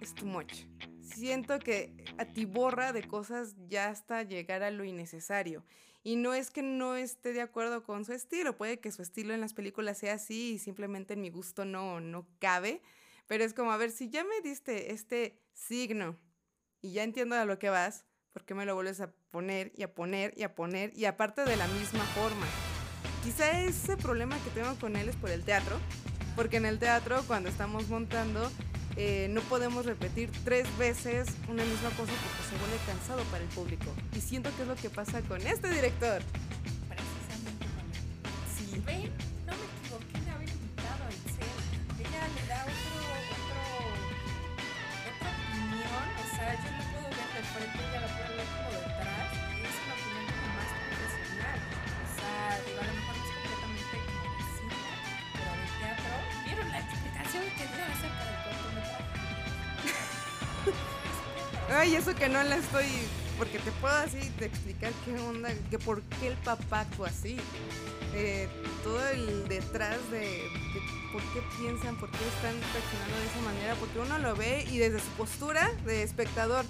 es 0.00 0.14
too 0.14 0.26
much. 0.26 0.64
Siento 1.00 1.58
que 1.58 1.94
atiborra 2.18 2.92
de 2.92 3.04
cosas 3.04 3.56
ya 3.68 3.88
hasta 3.88 4.22
llegar 4.22 4.62
a 4.62 4.70
lo 4.70 4.84
innecesario. 4.84 5.64
Y 6.08 6.16
no 6.16 6.32
es 6.32 6.50
que 6.50 6.62
no 6.62 6.96
esté 6.96 7.34
de 7.34 7.42
acuerdo 7.42 7.82
con 7.82 8.06
su 8.06 8.14
estilo, 8.14 8.56
puede 8.56 8.80
que 8.80 8.90
su 8.90 9.02
estilo 9.02 9.34
en 9.34 9.42
las 9.42 9.52
películas 9.52 9.98
sea 9.98 10.14
así 10.14 10.52
y 10.54 10.58
simplemente 10.58 11.12
en 11.12 11.20
mi 11.20 11.28
gusto 11.28 11.66
no, 11.66 12.00
no 12.00 12.26
cabe. 12.38 12.80
Pero 13.26 13.44
es 13.44 13.52
como, 13.52 13.72
a 13.72 13.76
ver, 13.76 13.90
si 13.90 14.08
ya 14.08 14.24
me 14.24 14.40
diste 14.42 14.94
este 14.94 15.38
signo 15.52 16.16
y 16.80 16.92
ya 16.92 17.02
entiendo 17.02 17.36
a 17.36 17.44
lo 17.44 17.58
que 17.58 17.68
vas, 17.68 18.06
¿por 18.32 18.46
qué 18.46 18.54
me 18.54 18.64
lo 18.64 18.74
vuelves 18.74 19.02
a 19.02 19.12
poner 19.30 19.70
y 19.76 19.82
a 19.82 19.94
poner 19.94 20.32
y 20.34 20.44
a 20.44 20.54
poner 20.54 20.96
y 20.96 21.04
aparte 21.04 21.44
de 21.44 21.56
la 21.56 21.68
misma 21.68 22.04
forma? 22.04 22.46
Quizá 23.22 23.60
ese 23.60 23.98
problema 23.98 24.42
que 24.44 24.50
tengo 24.58 24.74
con 24.80 24.96
él 24.96 25.10
es 25.10 25.16
por 25.16 25.28
el 25.28 25.44
teatro, 25.44 25.78
porque 26.36 26.56
en 26.56 26.64
el 26.64 26.78
teatro 26.78 27.22
cuando 27.26 27.50
estamos 27.50 27.86
montando 27.90 28.50
eh, 29.00 29.28
no 29.30 29.40
podemos 29.42 29.86
repetir 29.86 30.28
tres 30.44 30.66
veces 30.76 31.28
una 31.48 31.64
misma 31.64 31.90
cosa 31.90 32.10
porque 32.12 32.42
se 32.50 32.58
vuelve 32.58 32.76
cansado 32.84 33.22
para 33.30 33.44
el 33.44 33.50
público. 33.50 33.86
Y 34.16 34.20
siento 34.20 34.50
que 34.56 34.62
es 34.62 34.68
lo 34.68 34.74
que 34.74 34.90
pasa 34.90 35.22
con 35.22 35.40
este 35.46 35.70
director. 35.70 36.20
Precisamente 36.88 37.64
con 37.64 37.84
él. 37.86 38.74
Sí. 38.74 38.82
¿Ven? 38.84 39.27
Ay, 61.70 61.94
eso 61.96 62.14
que 62.14 62.28
no 62.28 62.42
la 62.42 62.56
estoy. 62.56 62.86
Porque 63.36 63.58
te 63.60 63.70
puedo 63.72 63.94
así 63.94 64.18
de 64.38 64.46
explicar 64.46 64.92
qué 65.04 65.14
onda, 65.20 65.50
que 65.70 65.78
por 65.78 66.02
qué 66.02 66.28
el 66.28 66.36
papá 66.38 66.80
actúa 66.80 67.08
así. 67.08 67.36
Eh, 68.14 68.48
todo 68.82 69.06
el 69.10 69.46
detrás 69.46 69.98
de, 70.10 70.18
de 70.18 70.82
por 71.12 71.22
qué 71.32 71.40
piensan, 71.58 71.96
por 72.00 72.10
qué 72.10 72.18
están 72.18 72.54
reaccionando 72.72 73.16
de 73.16 73.26
esa 73.26 73.40
manera, 73.42 73.74
porque 73.74 73.98
uno 74.00 74.18
lo 74.18 74.34
ve 74.34 74.66
y 74.72 74.78
desde 74.78 74.98
su 74.98 75.10
postura 75.10 75.70
de 75.84 76.02
espectador, 76.02 76.64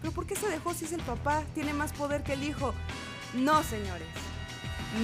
pero 0.00 0.12
¿por 0.12 0.26
qué 0.26 0.36
se 0.36 0.48
dejó 0.48 0.74
si 0.74 0.84
es 0.84 0.92
el 0.92 1.02
papá? 1.02 1.42
Tiene 1.54 1.72
más 1.72 1.92
poder 1.92 2.22
que 2.22 2.34
el 2.34 2.44
hijo. 2.44 2.74
No, 3.34 3.62
señores, 3.64 4.08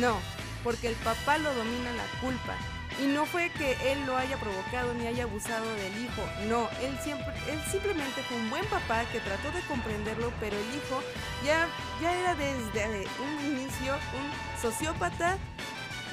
no, 0.01 0.19
porque 0.63 0.89
el 0.89 0.95
papá 0.97 1.39
lo 1.39 1.53
domina 1.55 1.93
la 1.93 2.21
culpa. 2.21 2.55
Y 3.01 3.07
no 3.07 3.27
fue 3.27 3.51
que 3.51 3.77
él 3.93 4.05
lo 4.07 4.17
haya 4.17 4.37
provocado 4.39 4.93
ni 4.95 5.07
haya 5.07 5.25
abusado 5.25 5.65
del 5.77 6.05
hijo, 6.05 6.23
no, 6.49 6.69
él, 6.83 6.99
siempre, 7.03 7.33
él 7.49 7.61
simplemente 7.71 8.23
fue 8.23 8.37
un 8.37 8.51
buen 8.51 8.65
papá 8.67 9.05
que 9.13 9.21
trató 9.21 9.53
de 9.53 9.61
comprenderlo, 9.69 10.33
pero 10.41 10.57
el 10.57 10.67
hijo 10.75 11.01
ya, 11.45 11.69
ya 12.03 12.13
era 12.19 12.35
desde 12.35 13.07
un 13.21 13.47
inicio 13.53 13.95
un 13.95 14.61
sociópata, 14.61 15.39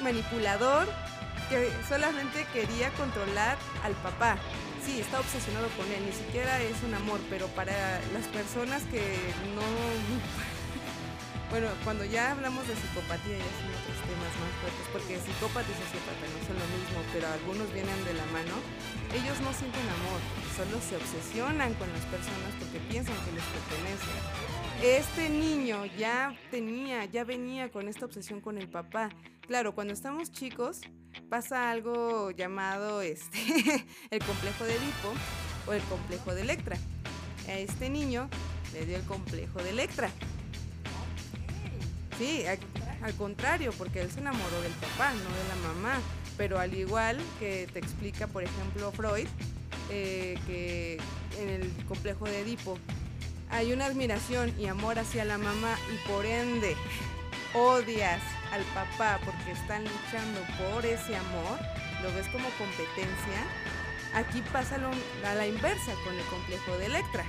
manipulador, 0.00 0.86
que 1.48 1.70
solamente 1.88 2.46
quería 2.52 2.90
controlar 2.90 3.56
al 3.82 3.92
papá. 3.94 4.36
Sí, 4.84 5.00
está 5.00 5.18
obsesionado 5.18 5.68
con 5.70 5.86
él, 5.86 6.04
ni 6.06 6.12
siquiera 6.12 6.60
es 6.60 6.80
un 6.86 6.94
amor, 6.94 7.18
pero 7.28 7.48
para 7.48 8.00
las 8.12 8.26
personas 8.32 8.82
que 8.84 9.02
no 9.54 9.62
bueno, 11.50 11.68
cuando 11.84 12.04
ya 12.04 12.32
hablamos 12.32 12.66
de 12.66 12.74
psicopatía 12.74 13.38
ya 13.38 13.52
son 13.58 13.70
otros 13.70 13.98
temas 14.02 14.32
más 14.42 14.52
fuertes, 14.60 14.86
porque 14.92 15.20
psicópata 15.20 15.68
y 15.70 15.76
sociópata 15.78 16.24
no 16.26 16.38
son 16.42 16.56
lo 16.58 16.66
mismo, 16.74 16.98
pero 17.12 17.26
algunos 17.28 17.72
vienen 17.72 18.04
de 18.04 18.14
la 18.14 18.26
mano. 18.26 18.54
Ellos 19.14 19.38
no 19.40 19.52
sienten 19.52 19.86
amor, 19.86 20.20
solo 20.56 20.80
se 20.82 20.96
obsesionan 20.96 21.74
con 21.74 21.88
las 21.92 22.04
personas 22.06 22.50
porque 22.58 22.78
piensan 22.90 23.14
que 23.24 23.32
les 23.32 23.46
pertenece. 23.54 24.12
Este 24.82 25.28
niño 25.30 25.86
ya 25.96 26.36
tenía, 26.50 27.04
ya 27.04 27.24
venía 27.24 27.70
con 27.70 27.88
esta 27.88 28.04
obsesión 28.06 28.40
con 28.40 28.58
el 28.58 28.68
papá. 28.68 29.10
Claro, 29.46 29.74
cuando 29.74 29.94
estamos 29.94 30.32
chicos 30.32 30.80
pasa 31.30 31.70
algo 31.70 32.30
llamado 32.32 33.02
este, 33.02 33.38
el 34.10 34.18
complejo 34.24 34.64
de 34.64 34.74
Edipo 34.74 35.14
o 35.66 35.72
el 35.72 35.82
complejo 35.84 36.34
de 36.34 36.42
Electra. 36.42 36.76
A 37.48 37.52
este 37.52 37.88
niño 37.88 38.28
le 38.72 38.84
dio 38.84 38.96
el 38.96 39.04
complejo 39.04 39.62
de 39.62 39.70
Electra. 39.70 40.10
Sí, 42.18 42.44
al, 43.02 43.14
contrario, 43.14 43.72
porque 43.76 44.00
él 44.00 44.10
se 44.10 44.20
enamoró 44.20 44.60
del 44.62 44.72
papá, 44.72 45.12
no 45.12 45.18
de 45.18 45.48
la 45.48 45.68
mamá. 45.74 46.00
Pero 46.36 46.58
al 46.58 46.74
igual 46.74 47.18
que 47.38 47.68
te 47.72 47.78
explica, 47.78 48.26
por 48.26 48.42
ejemplo, 48.42 48.92
Freud, 48.92 49.26
eh, 49.90 50.38
que 50.46 50.98
en 51.38 51.48
el 51.48 51.70
complejo 51.86 52.26
de 52.26 52.40
Edipo 52.40 52.78
hay 53.50 53.72
una 53.72 53.86
admiración 53.86 54.52
y 54.58 54.66
amor 54.66 54.98
hacia 54.98 55.24
la 55.24 55.38
mamá 55.38 55.76
y 55.94 56.08
por 56.08 56.26
ende 56.26 56.74
odias 57.54 58.20
al 58.52 58.62
papá 58.74 59.18
porque 59.24 59.52
están 59.52 59.84
luchando 59.84 60.40
por 60.58 60.84
ese 60.84 61.16
amor, 61.16 61.58
lo 62.02 62.12
ves 62.14 62.26
como 62.28 62.48
competencia. 62.58 63.40
Aquí 64.14 64.42
pasa 64.52 64.76
a 64.76 65.34
la 65.34 65.46
inversa 65.46 65.92
con 66.04 66.14
el 66.14 66.24
complejo 66.26 66.76
de 66.78 66.86
Electra. 66.86 67.24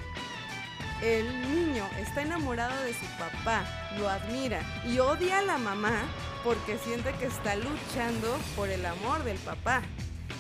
El 1.02 1.26
niño 1.54 1.88
está 2.00 2.24
enamorado 2.24 2.84
de 2.84 2.94
su 2.94 3.06
papá, 3.20 3.64
lo 4.00 4.10
admira 4.10 4.62
y 4.84 4.98
odia 4.98 5.40
a 5.40 5.42
la 5.44 5.58
mamá 5.60 6.04
porque 6.44 6.78
siente 6.80 7.14
que 7.20 7.28
está 7.28 7.56
luchando 7.56 8.36
por 8.56 8.70
el 8.70 8.86
amor 8.86 9.24
del 9.24 9.38
papá. 9.38 9.84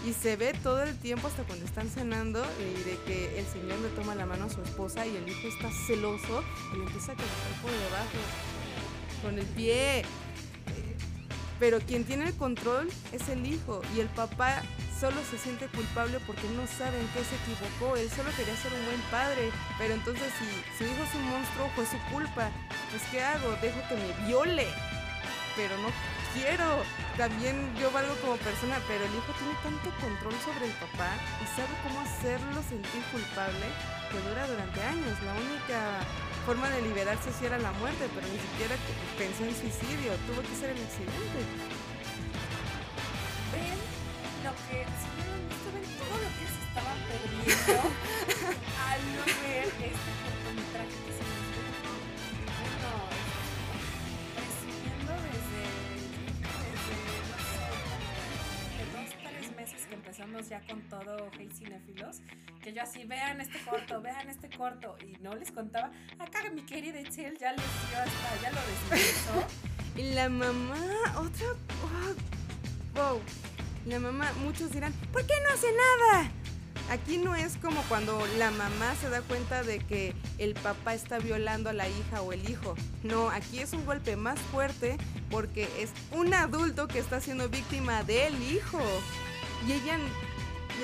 Y 0.05 0.13
se 0.13 0.35
ve 0.35 0.53
todo 0.63 0.83
el 0.83 0.97
tiempo 0.97 1.27
hasta 1.27 1.43
cuando 1.43 1.65
están 1.65 1.89
cenando 1.89 2.43
y 2.59 2.83
de 2.83 2.97
que 3.05 3.39
el 3.39 3.45
señor 3.45 3.79
le 3.79 3.89
toma 3.89 4.15
la 4.15 4.25
mano 4.25 4.45
a 4.45 4.49
su 4.49 4.61
esposa 4.61 5.05
y 5.05 5.15
el 5.15 5.27
hijo 5.27 5.47
está 5.47 5.69
celoso 5.85 6.43
y 6.73 6.77
empieza 6.77 7.11
a 7.11 7.15
caminar 7.15 7.61
por 7.61 7.71
debajo 7.71 8.17
con 9.23 9.37
el 9.37 9.45
pie. 9.47 10.05
Pero 11.59 11.79
quien 11.79 12.03
tiene 12.05 12.27
el 12.27 12.35
control 12.35 12.87
es 13.11 13.27
el 13.29 13.45
hijo 13.45 13.81
y 13.95 13.99
el 13.99 14.07
papá 14.07 14.61
solo 14.99 15.21
se 15.29 15.37
siente 15.37 15.67
culpable 15.67 16.19
porque 16.25 16.47
no 16.49 16.65
sabe 16.65 16.99
en 16.99 17.07
qué 17.13 17.21
se 17.23 17.37
equivocó. 17.37 17.95
Él 17.97 18.09
solo 18.09 18.29
quería 18.35 18.55
ser 18.57 18.73
un 18.73 18.85
buen 18.85 19.01
padre. 19.11 19.51
Pero 19.77 19.93
entonces 19.93 20.31
si 20.39 20.47
su 20.77 20.89
hijo 20.89 21.03
es 21.03 21.13
un 21.15 21.29
monstruo, 21.29 21.69
fue 21.75 21.85
su 21.85 21.97
culpa. 22.11 22.49
Pues 22.89 23.03
¿qué 23.11 23.21
hago? 23.21 23.55
Dejo 23.61 23.79
que 23.89 23.95
me 23.95 24.11
viole. 24.25 24.67
Pero 25.55 25.77
no 25.77 25.89
quiero. 26.33 26.81
También 27.17 27.57
yo 27.77 27.89
valgo 27.91 28.13
como 28.21 28.37
persona, 28.37 28.77
pero 28.87 29.05
el 29.05 29.13
hijo 29.13 29.31
tiene 29.37 29.53
tanto 29.65 29.89
control 30.01 30.35
sobre 30.45 30.69
el 30.69 30.75
papá 30.77 31.09
y 31.41 31.45
sabe 31.57 31.73
cómo 31.81 32.01
hacerlo 32.01 32.61
sentir 32.61 33.01
culpable 33.09 33.65
que 34.09 34.21
dura 34.21 34.45
durante 34.45 34.81
años. 34.81 35.17
La 35.25 35.33
única 35.33 35.79
forma 36.45 36.69
de 36.69 36.81
liberarse 36.81 37.33
sí 37.33 37.45
era 37.45 37.57
la 37.57 37.71
muerte, 37.81 38.05
pero 38.13 38.25
ni 38.29 38.37
siquiera 38.37 38.77
pensó 39.17 39.45
en 39.45 39.53
suicidio. 39.57 40.13
Tuvo 40.29 40.41
que 40.45 40.53
ser 40.57 40.69
el 40.73 40.81
accidente. 40.81 41.76
Lo 44.47 44.53
que, 44.53 44.79
si 44.97 45.09
ven 45.75 45.87
todo 45.99 46.15
lo 46.23 46.29
que 46.37 46.45
se 46.47 46.59
estaban 46.67 46.99
perdiendo 47.11 47.83
al 48.87 49.01
no 49.15 49.23
ver 49.43 49.67
este 49.67 50.11
cortometraje 50.23 50.97
que 51.03 51.11
se 51.17 51.23
nos. 51.27 51.43
Bueno, 52.55 52.89
recibiendo 54.39 55.11
desde, 55.27 55.63
desde, 56.63 56.95
no 57.27 57.37
sé, 57.51 57.67
de 58.77 58.83
dos, 58.95 59.09
tres 59.27 59.47
meses 59.57 59.85
que 59.85 59.95
empezamos 59.95 60.47
ya 60.47 60.61
con 60.61 60.81
todo 60.83 61.29
Hey 61.37 61.49
Cinefilos, 61.53 62.21
que 62.61 62.71
yo 62.71 62.83
así, 62.83 63.03
vean 63.03 63.41
este 63.41 63.59
corto, 63.65 64.01
vean 64.01 64.29
este 64.29 64.49
corto, 64.49 64.95
y 65.05 65.17
no 65.21 65.35
les 65.35 65.51
contaba, 65.51 65.91
acá 66.19 66.49
mi 66.51 66.61
querida 66.61 67.01
Itzel 67.01 67.37
ya 67.37 67.51
les 67.51 67.65
dio 67.89 67.99
hasta, 67.99 68.41
ya 68.41 68.51
lo 68.51 68.61
deshizo. 68.91 69.47
Y 69.97 70.13
la 70.13 70.29
mamá, 70.29 70.77
otra. 71.17 71.47
oh, 71.81 73.15
wow. 73.15 73.21
La 73.87 73.99
mamá, 73.99 74.29
muchos 74.43 74.71
dirán, 74.71 74.91
¿por 75.13 75.25
qué 75.25 75.33
no 75.45 75.53
hace 75.53 75.67
nada? 75.71 76.29
Aquí 76.89 77.17
no 77.17 77.35
es 77.35 77.55
como 77.55 77.81
cuando 77.83 78.21
la 78.37 78.51
mamá 78.51 78.93
se 78.99 79.09
da 79.09 79.21
cuenta 79.21 79.63
de 79.63 79.79
que 79.79 80.13
el 80.37 80.55
papá 80.55 80.93
está 80.93 81.19
violando 81.19 81.69
a 81.69 81.73
la 81.73 81.87
hija 81.87 82.21
o 82.21 82.33
el 82.33 82.49
hijo. 82.49 82.75
No, 83.03 83.29
aquí 83.29 83.59
es 83.59 83.71
un 83.71 83.85
golpe 83.85 84.17
más 84.17 84.39
fuerte 84.39 84.97
porque 85.31 85.69
es 85.79 85.91
un 86.11 86.33
adulto 86.33 86.89
que 86.89 86.99
está 86.99 87.21
siendo 87.21 87.47
víctima 87.47 88.03
del 88.03 88.41
hijo. 88.51 88.81
Y 89.65 89.71
ella 89.71 89.97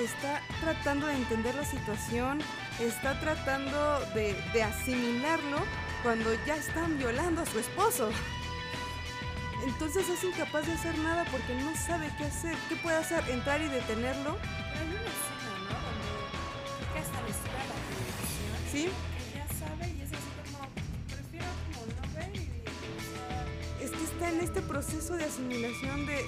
está 0.02 0.40
tratando 0.62 1.06
de 1.06 1.14
entender 1.14 1.54
la 1.54 1.64
situación, 1.66 2.40
está 2.80 3.20
tratando 3.20 4.00
de, 4.14 4.34
de 4.54 4.62
asimilarlo 4.62 5.58
cuando 6.02 6.30
ya 6.46 6.56
están 6.56 6.96
violando 6.96 7.42
a 7.42 7.46
su 7.46 7.58
esposo 7.58 8.10
entonces 9.66 10.08
es 10.08 10.22
incapaz 10.24 10.66
de 10.66 10.72
hacer 10.72 10.96
nada 10.98 11.24
porque 11.30 11.54
no 11.54 11.74
sabe 11.76 12.10
qué 12.18 12.24
hacer. 12.24 12.56
¿Qué 12.68 12.76
puede 12.76 12.96
hacer? 12.96 13.28
¿Entrar 13.30 13.60
y 13.62 13.68
detenerlo? 13.68 14.36
Pero 14.38 14.80
hay 14.80 14.88
una 14.88 15.00
escena, 15.00 15.58
¿no? 15.68 15.74
Sí. 18.70 18.88
Es 23.80 23.90
que 23.90 24.04
está 24.04 24.30
en 24.30 24.40
este 24.40 24.62
proceso 24.62 25.16
de 25.16 25.24
asimilación 25.24 26.06
de 26.06 26.24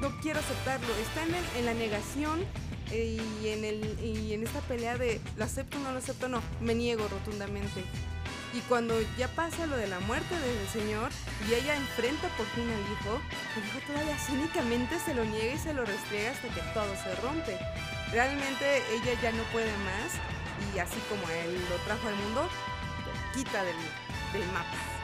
no 0.00 0.10
quiero 0.20 0.40
aceptarlo. 0.40 0.94
Está 0.96 1.24
en, 1.24 1.34
el, 1.34 1.44
en 1.58 1.66
la 1.66 1.74
negación 1.74 2.44
eh, 2.90 3.18
y, 3.42 3.48
en 3.48 3.64
el, 3.64 3.98
y 4.04 4.32
en 4.32 4.42
esta 4.44 4.60
pelea 4.60 4.96
de 4.96 5.20
lo 5.36 5.44
acepto, 5.44 5.78
no 5.78 5.92
lo 5.92 5.98
acepto, 5.98 6.28
no. 6.28 6.40
Me 6.60 6.74
niego 6.74 7.06
rotundamente. 7.08 7.84
Y 8.52 8.60
cuando 8.60 8.94
ya 9.18 9.28
pasa 9.28 9.66
lo 9.66 9.76
de 9.76 9.86
la 9.86 10.00
muerte 10.00 10.34
del 10.38 10.68
señor 10.68 11.10
y 11.48 11.54
ella 11.54 11.76
enfrenta 11.76 12.28
por 12.36 12.46
fin 12.46 12.64
al 12.70 12.92
hijo, 12.92 13.20
el 13.56 13.66
hijo 13.66 13.86
todavía 13.86 14.16
cínicamente 14.18 14.98
se 14.98 15.14
lo 15.14 15.24
niega 15.24 15.54
y 15.54 15.58
se 15.58 15.74
lo 15.74 15.84
restriega 15.84 16.30
hasta 16.30 16.48
que 16.48 16.60
todo 16.72 16.94
se 16.96 17.14
rompe. 17.16 17.58
Realmente 18.12 18.82
ella 18.94 19.20
ya 19.20 19.32
no 19.32 19.42
puede 19.52 19.70
más 19.78 20.14
y 20.74 20.78
así 20.78 20.98
como 21.08 21.28
él 21.28 21.54
lo 21.68 21.76
trajo 21.84 22.08
al 22.08 22.14
mundo, 22.14 22.42
lo 22.42 23.32
quita 23.34 23.62
del, 23.62 23.76
del 24.32 24.46
mapa. 24.52 24.95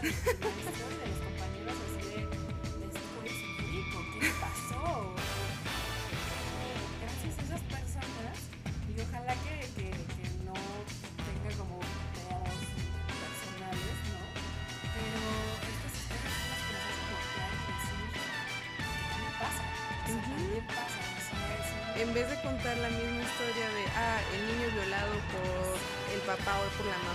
De 0.00 0.08
los 0.08 1.20
compañeros 1.20 1.76
así 1.86 2.00
de, 2.08 2.16
de 2.16 2.86
¿qué 4.12 4.26
le 4.26 4.32
pasó? 4.40 4.84
Gracias 7.00 7.34
a 7.36 7.42
esas 7.44 7.60
personas 7.68 8.36
y 8.88 9.00
ojalá 9.00 9.34
que, 9.44 9.54
que, 9.76 9.88
que 9.90 10.24
no 10.48 10.56
tenga 11.20 11.50
como 11.60 11.76
pedos 12.16 12.64
personales, 13.20 13.96
¿no? 14.08 14.20
Pero 14.88 15.20
estas 15.68 15.92
historias 16.00 16.32
son 16.32 16.48
las 16.48 16.62
que 16.64 17.04
voltear 17.12 17.52
y 17.52 17.68
decir, 17.68 18.08
pasa, 19.36 19.60
sea, 19.60 20.16
también 20.16 20.64
pasa, 20.64 21.00
sea, 21.28 21.52
es 21.60 21.68
un- 21.76 22.00
En 22.00 22.08
vez 22.14 22.26
de 22.30 22.36
contar 22.40 22.76
la 22.78 22.88
misma 22.88 23.20
historia 23.20 23.66
de, 23.76 23.84
ah, 24.00 24.18
el 24.32 24.40
niño 24.48 24.66
violado 24.80 25.12
por 25.28 25.76
el 26.14 26.20
papá 26.24 26.56
o 26.56 26.64
por 26.80 26.86
la 26.88 26.96
mamá, 27.04 27.09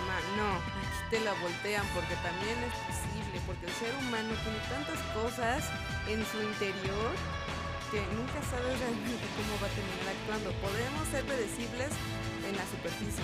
la 1.22 1.34
voltean 1.40 1.86
porque 1.94 2.16
también 2.20 2.58
es 2.66 2.76
posible, 2.90 3.40
porque 3.46 3.66
el 3.68 3.74
ser 3.74 3.94
humano 4.02 4.34
tiene 4.44 4.60
tantas 4.68 5.00
cosas 5.14 5.64
en 6.08 6.20
su 6.26 6.42
interior 6.42 7.12
que 7.92 8.02
nunca 8.18 8.42
sabes 8.50 8.76
realmente 8.80 9.26
cómo 9.38 9.54
va 9.62 9.68
a 9.70 9.76
terminar 9.78 10.08
actuando. 10.12 10.52
Podremos 10.60 11.08
ser 11.10 11.24
predecibles 11.24 11.92
en 12.44 12.54
la 12.58 12.66
superficie, 12.68 13.24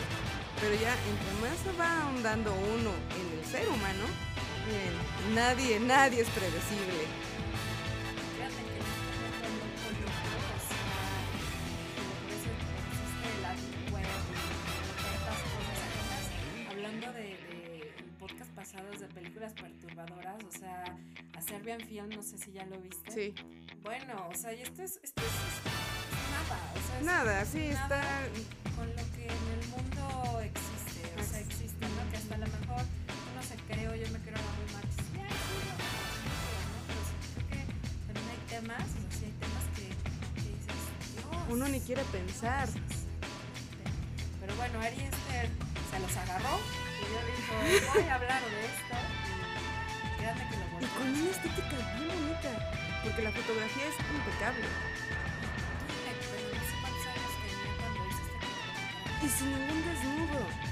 pero 0.62 0.73
ya 0.77 0.93
entre 1.10 1.34
más 1.41 1.58
se 1.60 1.71
va 1.73 2.06
ahondando 2.06 2.54
uno 2.54 2.91
en 3.17 3.25
el 3.39 3.43
ser 3.45 3.67
humano, 3.67 4.06
nadie, 5.34 5.80
nadie 5.80 6.21
es 6.21 6.30
predecible. 6.30 7.10
Hablando 16.69 17.13
de, 17.13 17.51
pasados 18.62 19.00
de 19.00 19.08
películas 19.08 19.54
perturbadoras, 19.54 20.43
o 20.43 20.52
sea, 20.52 20.95
a 21.36 21.41
Serbian 21.41 21.80
Film, 21.82 22.10
no 22.10 22.21
sé 22.21 22.38
si 22.38 22.52
ya 22.52 22.63
lo 22.67 22.80
viste. 22.80 23.12
Sí. 23.12 23.34
Bueno, 23.82 24.30
o 24.32 24.36
sea, 24.36 24.54
y 24.54 24.62
esto 24.62 24.84
es, 24.84 25.00
esto 25.02 25.24
es, 25.24 25.32
nada, 26.30 26.71
o 26.76 26.88
sea, 26.88 27.00
es 27.00 27.04
Nada, 27.04 27.45
sí, 27.45 27.69
nada 27.69 28.28
está 28.28 28.76
con 28.76 28.88
lo 28.89 29.04
que 29.15 29.26
en 29.26 29.45
el 29.58 29.67
mundo 29.67 30.41
existe, 30.41 31.02
o 31.19 31.24
sea, 31.24 31.39
existe, 31.39 31.88
¿no? 31.88 32.12
Que 32.12 32.17
hasta 32.17 32.36
a 32.36 32.38
lo 32.38 32.45
mejor 32.45 32.86
uno 33.34 33.41
se 33.41 33.56
cree, 33.65 33.88
o 33.88 33.95
yo 33.95 34.08
me 34.13 34.19
creo 34.19 34.38
la 34.38 34.54
muy 34.54 34.74
machos, 34.76 35.10
ya, 35.17 35.28
sí, 35.28 35.58
no, 35.65 35.74
no, 36.69 36.78
pero 36.86 37.02
sí 37.10 37.15
creo 37.34 37.47
que 37.50 38.13
también 38.13 38.30
hay 38.30 38.41
temas, 38.47 38.86
o 38.86 39.02
sea, 39.02 39.12
sí 39.17 39.26
hay 39.26 39.36
temas 39.41 39.65
que, 39.74 39.88
que 40.38 40.50
dices, 40.54 40.82
Dios. 41.13 41.26
Uno 41.50 41.67
ni 41.67 41.80
quiere 41.80 42.04
pensar. 42.12 42.69
Pero 44.39 44.56
bueno, 44.56 44.80
Ari 44.82 45.02
Esther 45.02 45.50
se 45.89 46.00
los 46.00 46.15
agarró 46.15 46.81
y 47.02 47.06
yo 47.14 47.20
dijo, 47.26 47.54
voy 47.94 48.08
a 48.08 48.16
hablar 48.16 48.42
de 48.44 48.66
esto 48.66 48.96
y 50.18 50.24
que 50.50 50.56
lo 50.58 50.66
Y 50.66 50.72
volteó. 50.72 50.90
con 50.98 51.08
una 51.10 51.30
estética 51.32 51.76
bien 51.98 52.08
bonita, 52.08 52.52
porque 53.04 53.22
la 53.22 53.32
fotografía 53.32 53.86
es 53.88 53.98
impecable. 54.00 54.68
Y 59.24 59.30
sin 59.30 59.50
ningún 59.52 59.84
desnudo. 59.86 60.70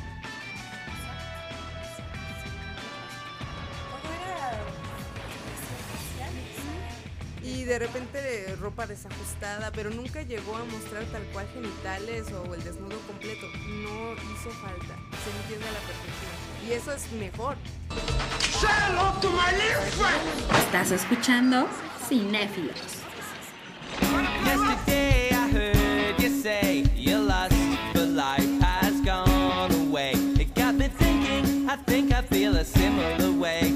De 7.70 7.78
repente 7.78 8.56
ropa 8.60 8.88
desajustada, 8.88 9.72
pero 9.72 9.92
nunca 9.92 10.24
llegó 10.24 10.56
a 10.56 10.66
mostrar 10.66 11.04
tal 11.12 11.22
cual 11.32 11.48
genitales 11.54 12.26
o 12.32 12.56
el 12.56 12.64
desnudo 12.64 12.98
completo. 13.06 13.46
No 13.84 14.14
hizo 14.14 14.50
falta. 14.60 14.96
Se 15.24 15.30
entiende 15.38 15.68
a 15.68 15.74
la 15.74 15.80
perfección. 15.86 16.32
Y 16.68 16.72
eso 16.72 16.92
es 16.92 17.12
mejor. 17.12 17.58
Estás 20.58 20.92
escuchando 20.92 21.68
Cinéfilos. 22.08 22.76
Yesterday 24.46 25.30
I 25.32 25.48
heard 25.52 26.20
you 26.20 26.42
say 26.42 26.84
you're 26.96 27.20
lost, 27.20 27.54
but 27.94 28.10
life 28.10 28.50
has 28.62 29.00
gone 29.02 29.72
away. 29.88 30.14
It 30.40 30.56
got 30.56 30.74
me 30.74 30.88
thinking, 30.88 31.70
I 31.70 31.76
think 31.86 32.12
I 32.12 32.24
feel 32.24 32.56
a 32.56 32.66
similar 32.66 33.32
way, 33.32 33.72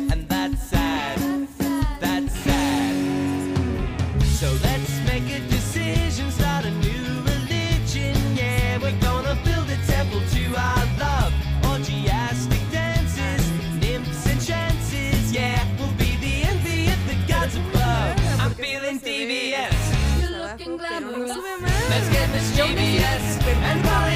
Let's 21.94 22.10
get 22.10 22.28
mischievous 22.32 23.38
and 23.46 23.84
polyamorous, 23.86 24.13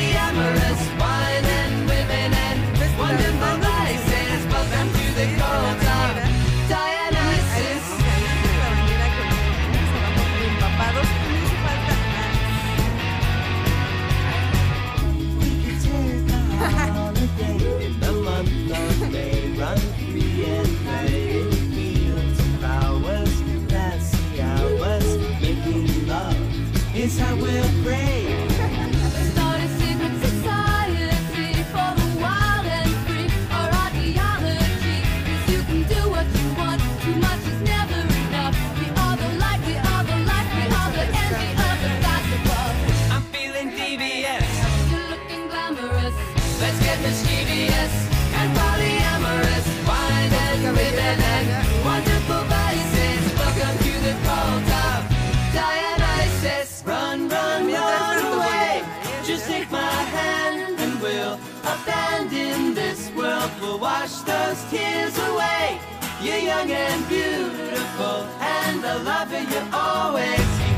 will 63.68 63.80
wash 63.80 64.20
those 64.22 64.64
tears 64.70 65.18
away. 65.18 65.80
You're 66.22 66.38
young 66.38 66.72
and 66.72 67.08
beautiful, 67.10 68.26
and 68.40 68.82
the 68.82 69.00
love 69.00 69.32
you 69.32 69.62
always. 69.74 70.77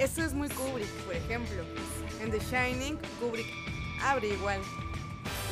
Eso 0.00 0.22
es 0.22 0.32
muy 0.32 0.48
Kubrick, 0.48 0.88
por 1.04 1.14
ejemplo. 1.14 1.62
En 2.22 2.30
The 2.30 2.38
Shining, 2.38 2.96
Kubrick 3.20 3.46
abre 4.02 4.28
igual 4.28 4.58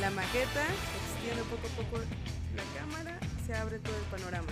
la 0.01 0.09
maqueta, 0.09 0.65
extiende 1.13 1.43
poco 1.51 1.67
a 1.67 1.77
poco 1.77 1.99
la 2.57 2.81
cámara, 2.81 3.21
se 3.47 3.55
abre 3.55 3.79
todo 3.79 3.95
el 3.95 4.05
panorama. 4.05 4.49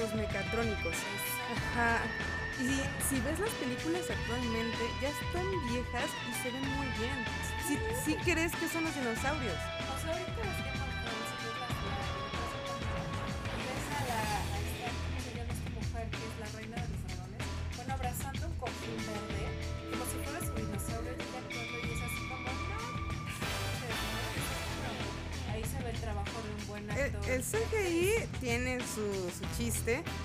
los 0.00 0.14
mecatrónicos. 0.14 0.96
Ajá. 1.52 2.00
Y 2.58 2.68
si, 3.08 3.20
ves 3.20 3.38
las 3.38 3.50
películas 3.60 4.02
actualmente, 4.10 4.78
ya 5.00 5.08
están 5.08 5.46
viejas 5.68 6.10
y 6.28 6.42
se 6.42 6.50
ven 6.50 6.66
muy 6.76 6.86
bien. 6.98 7.24
Si, 7.66 7.78
si 8.04 8.16
crees 8.18 8.52
que 8.56 8.68
son 8.68 8.84
los 8.84 8.94
dinosaurios. 8.94 9.56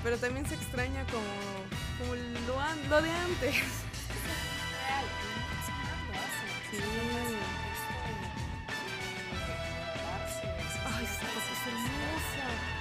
pero 0.04 0.18
también 0.18 0.46
se 0.48 0.56
extraña 0.56 1.06
como, 1.06 1.24
como 2.00 2.16
lo, 2.16 2.60
an 2.60 2.90
lo 2.90 3.02
de 3.02 3.12
antes. 3.12 3.56
Sí. 6.72 6.78
Ay, 10.86 11.06
esta 11.06 11.28
cosa 11.28 11.52
es 11.54 11.68
hermosa. 11.68 12.76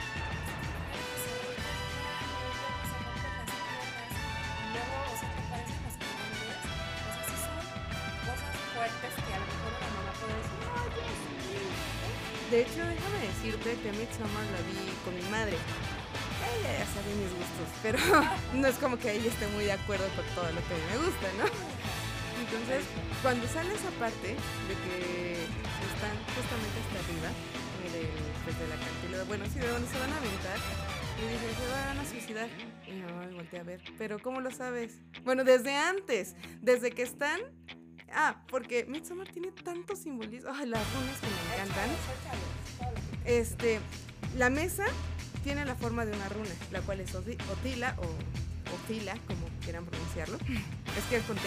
De 12.51 12.61
hecho, 12.61 12.77
déjame 12.77 13.19
decirte 13.27 13.77
que 13.83 13.89
a 13.89 13.93
Midsommar 13.93 14.45
la 14.53 14.61
vi 14.63 14.95
con 15.05 15.15
mi 15.15 15.23
madre. 15.31 15.57
Sabe 16.95 17.11
mis 17.19 17.33
gustos, 17.35 17.69
pero 17.83 17.99
no 18.55 18.69
es 18.69 18.77
como 18.77 18.97
que 18.97 19.13
ella 19.13 19.29
esté 19.29 19.47
muy 19.49 19.65
de 19.65 19.73
acuerdo 19.73 20.07
con 20.15 20.25
todo 20.35 20.47
lo 20.53 20.61
que 20.63 20.75
a 20.75 20.79
mí 20.79 20.85
me 20.91 20.99
gusta, 20.99 21.27
¿no? 21.39 21.47
Entonces, 22.39 22.85
cuando 23.23 23.47
sale 23.49 23.75
esa 23.75 23.91
parte 23.99 24.29
de 24.29 24.75
que 24.87 25.43
están 25.91 26.15
justamente 26.39 26.77
hasta 26.87 26.99
arriba, 27.03 27.31
del, 27.91 28.11
pues 28.45 28.59
de 28.59 28.69
la 28.69 28.75
acantilado, 28.75 29.27
bueno, 29.27 29.45
sí, 29.47 29.59
de 29.59 29.69
donde 29.69 29.89
se 29.89 29.99
van 29.99 30.13
a 30.13 30.17
aventar, 30.17 30.59
y 31.19 31.23
dije, 31.23 31.47
se 31.55 31.71
van 31.71 31.99
a 31.99 32.05
suicidar. 32.05 32.49
Y 32.87 32.93
mi 32.93 33.03
mamá 33.03 33.27
me 33.27 33.35
volteé 33.35 33.61
a 33.61 33.63
ver, 33.63 33.81
pero 33.99 34.19
¿cómo 34.19 34.41
lo 34.41 34.51
sabes? 34.51 34.99
Bueno, 35.25 35.45
desde 35.45 35.75
antes, 35.75 36.35
desde 36.61 36.91
que 36.91 37.03
están... 37.03 37.41
Ah, 38.13 38.45
porque 38.49 38.85
Midsommar 38.85 39.29
tiene 39.29 39.51
tantos 39.51 40.01
simbolismos. 40.01 40.57
Ay, 40.57 40.67
las 40.69 40.83
runas 40.95 41.19
que 41.19 41.27
me 41.27 41.55
encantan. 41.55 41.91
Este, 43.25 43.81
la 44.37 44.51
mesa 44.51 44.85
tiene 45.45 45.65
la 45.65 45.75
forma 45.77 46.05
de 46.05 46.13
una 46.13 46.29
runa, 46.29 46.51
la 46.73 46.81
cual 46.81 47.01
es 47.01 47.15
Oti- 47.15 47.39
Otila 47.53 47.95
o 47.99 48.75
Otila, 48.75 49.15
como 49.27 49.47
quieran 49.63 49.85
pronunciarlo. 49.85 50.39
Es 50.95 51.03
que 51.11 51.17
es 51.17 51.25
con 51.25 51.35
TH, 51.37 51.43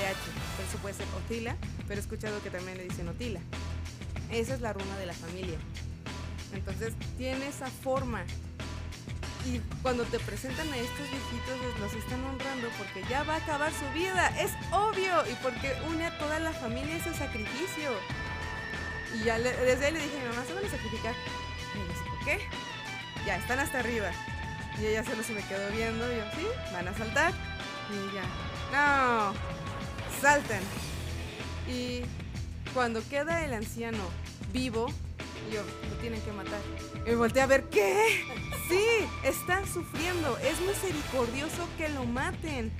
por 0.57 0.65
eso 0.65 0.77
puede 0.81 0.93
ser 0.95 1.05
Otila, 1.25 1.55
pero 1.87 1.99
he 1.99 2.03
escuchado 2.03 2.41
que 2.43 2.49
también 2.49 2.77
le 2.77 2.83
dicen 2.83 3.07
Otila. 3.07 3.39
Esa 4.29 4.55
es 4.55 4.59
la 4.61 4.73
runa 4.73 4.97
de 4.97 5.05
la 5.05 5.13
familia. 5.13 5.57
Entonces 6.53 6.93
tiene 7.17 7.47
esa 7.47 7.67
forma. 7.67 8.25
Y 9.45 9.59
cuando 9.81 10.03
te 10.03 10.19
presentan 10.19 10.67
a 10.73 10.75
estos 10.77 10.99
viejitos, 11.09 11.79
los 11.79 11.93
están 11.93 12.21
honrando 12.25 12.67
porque 12.77 13.01
ya 13.09 13.23
va 13.23 13.35
a 13.35 13.37
acabar 13.37 13.71
su 13.71 13.87
vida. 13.97 14.27
Es 14.41 14.51
obvio. 14.73 15.23
Y 15.31 15.35
porque 15.41 15.73
une 15.89 16.05
a 16.07 16.17
toda 16.17 16.39
la 16.39 16.51
familia 16.51 16.97
ese 16.97 17.13
sacrificio. 17.13 17.91
Y 19.15 19.23
ya 19.23 19.37
le- 19.37 19.55
desde 19.55 19.85
ahí 19.85 19.93
le 19.93 19.99
dije 19.99 20.17
a 20.17 20.23
mi 20.23 20.27
mamá, 20.35 20.43
se 20.45 20.53
van 20.53 20.65
a 20.65 20.69
sacrificar. 20.69 21.15
Y 21.73 21.87
dice, 21.87 22.03
¿por 22.09 22.25
qué? 22.25 22.39
Ya, 23.27 23.35
están 23.35 23.59
hasta 23.59 23.79
arriba. 23.79 24.09
Y 24.81 24.85
ella 24.85 25.03
solo 25.03 25.21
se 25.21 25.33
me 25.33 25.41
quedó 25.41 25.69
viendo. 25.75 26.09
Y 26.09 26.15
yo, 26.15 26.23
¿sí? 26.33 26.47
¿Van 26.71 26.87
a 26.87 26.97
saltar? 26.97 27.33
Y 27.91 28.09
ella, 28.09 28.23
no, 28.71 29.33
saltan. 30.21 30.61
Y 31.67 32.03
cuando 32.73 33.05
queda 33.09 33.43
el 33.43 33.53
anciano 33.53 34.01
vivo, 34.53 34.87
yo, 35.51 35.61
lo 35.89 35.95
tienen 35.97 36.21
que 36.21 36.31
matar. 36.31 36.61
Y 37.05 37.09
me 37.09 37.15
volteé 37.15 37.41
a 37.41 37.47
ver, 37.47 37.65
¿qué? 37.65 38.23
Sí, 38.69 39.05
está 39.25 39.65
sufriendo. 39.67 40.37
Es 40.37 40.61
misericordioso 40.61 41.67
que 41.77 41.89
lo 41.89 42.05
maten. 42.05 42.71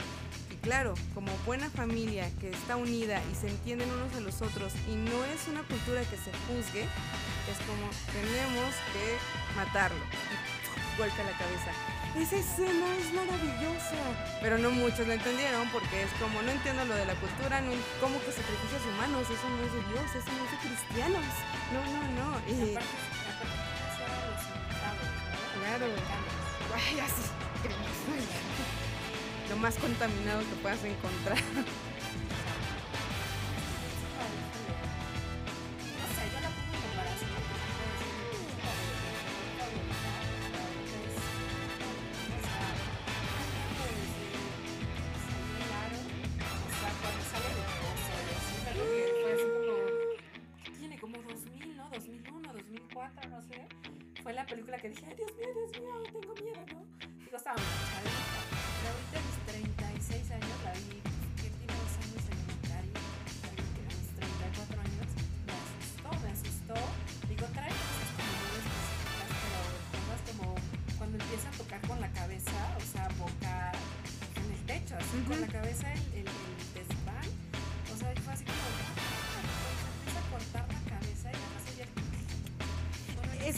Claro, 0.67 0.95
como 1.15 1.31
buena 1.45 1.69
familia 1.69 2.29
que 2.41 2.49
está 2.49 2.75
unida 2.75 3.23
y 3.31 3.35
se 3.39 3.47
entienden 3.47 3.89
unos 3.89 4.13
a 4.15 4.19
los 4.19 4.41
otros 4.41 4.73
y 4.91 4.95
no 4.95 5.23
es 5.23 5.47
una 5.47 5.63
cultura 5.63 6.01
que 6.03 6.17
se 6.19 6.27
juzgue, 6.43 6.83
es 6.83 7.57
como 7.63 7.87
tenemos 8.11 8.75
que 8.91 9.15
matarlo. 9.55 10.03
Y 10.03 10.99
golpea 10.99 11.23
la 11.23 11.37
cabeza. 11.39 11.71
Esa 12.19 12.35
escena 12.35 12.83
es 12.99 13.13
maravillosa. 13.15 13.95
Pero 14.41 14.57
no 14.57 14.69
muchos 14.71 15.07
lo 15.07 15.13
entendieron 15.13 15.69
porque 15.69 16.03
es 16.03 16.11
como 16.19 16.41
no 16.41 16.51
entiendo 16.51 16.83
lo 16.83 16.95
de 16.95 17.05
la 17.05 17.15
cultura, 17.15 17.61
no, 17.61 17.71
como 18.03 18.19
que 18.19 18.35
sacrificios 18.35 18.83
humanos, 18.91 19.23
eso 19.23 19.47
no 19.47 19.63
es 19.63 19.71
de 19.71 19.79
Dios, 19.87 20.03
eso 20.19 20.31
no 20.35 20.43
es 20.43 20.51
de 20.51 20.57
cristianos. 20.67 21.23
No, 21.71 21.79
no, 21.95 22.03
no. 22.19 22.43
Y, 22.43 22.75
claro. 25.63 25.87
Ay, 26.75 26.99
así. 26.99 27.23
Lo 29.49 29.55
más 29.55 29.77
contaminado 29.77 30.41
que 30.41 30.55
puedas 30.61 30.83
encontrar. 30.83 31.37
No 31.37 31.41
sé, 36.13 36.21
yo 36.33 36.39
la 36.41 36.49
pongo 36.49 36.73
en 36.73 36.81
comparación 36.81 37.29
porque 37.47 37.65
cuando 47.01 47.23
sale 47.23 47.47
de 47.47 47.63
pozo 47.79 48.13
y 48.19 48.21
así, 48.35 48.55
pero 48.65 48.81
que 48.83 49.01
fue 49.21 49.31
así 49.33 49.47
como, 49.55 49.73
¿qué 50.63 50.71
tiene? 50.77 50.95
Como 50.99 51.15
2000, 51.21 51.77
¿no? 51.77 51.89
2001, 51.89 52.53
2004, 52.53 53.29
no 53.29 53.41
sé. 53.41 53.67
Fue 54.23 54.33
la 54.33 54.45
película 54.45 54.77
que 54.77 54.89
dije, 54.89 55.05
ay, 55.07 55.15
Dios 55.15 55.31
mío, 55.37 55.47
Dios 55.53 55.71
mío, 55.81 56.03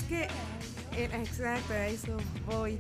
que, 0.10 0.24
eh, 0.98 1.10
exacto, 1.14 1.72
a 1.74 1.88
eso 1.88 2.18
voy. 2.48 2.80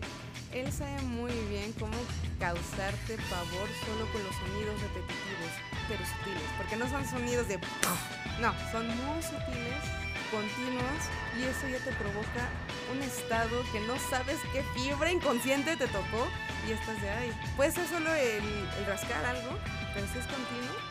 Él 0.51 0.71
sabe 0.71 0.99
muy 1.03 1.31
bien 1.49 1.71
cómo 1.73 1.93
causarte 2.39 3.17
pavor 3.29 3.69
solo 3.85 4.11
con 4.11 4.23
los 4.23 4.35
sonidos 4.35 4.81
repetitivos, 4.81 5.53
pero 5.87 6.03
sutiles, 6.03 6.49
porque 6.57 6.75
no 6.75 6.89
son 6.89 7.07
sonidos 7.07 7.47
de... 7.47 7.59
No, 8.41 8.51
son 8.71 8.87
muy 8.87 9.21
sutiles, 9.21 9.83
continuos, 10.31 11.01
y 11.37 11.43
eso 11.43 11.69
ya 11.69 11.77
te 11.85 11.91
provoca 12.01 12.49
un 12.91 13.01
estado 13.03 13.61
que 13.71 13.79
no 13.81 13.99
sabes 14.09 14.39
qué 14.51 14.63
fibra 14.73 15.11
inconsciente 15.11 15.77
te 15.77 15.85
tocó, 15.85 16.27
y 16.67 16.71
estás 16.71 16.99
de 16.99 17.09
ay. 17.11 17.31
Puede 17.55 17.71
ser 17.71 17.87
solo 17.87 18.11
el 18.11 18.85
rascar 18.87 19.23
algo, 19.23 19.51
pero 19.93 20.07
si 20.07 20.17
es 20.17 20.25
continuo, 20.25 20.88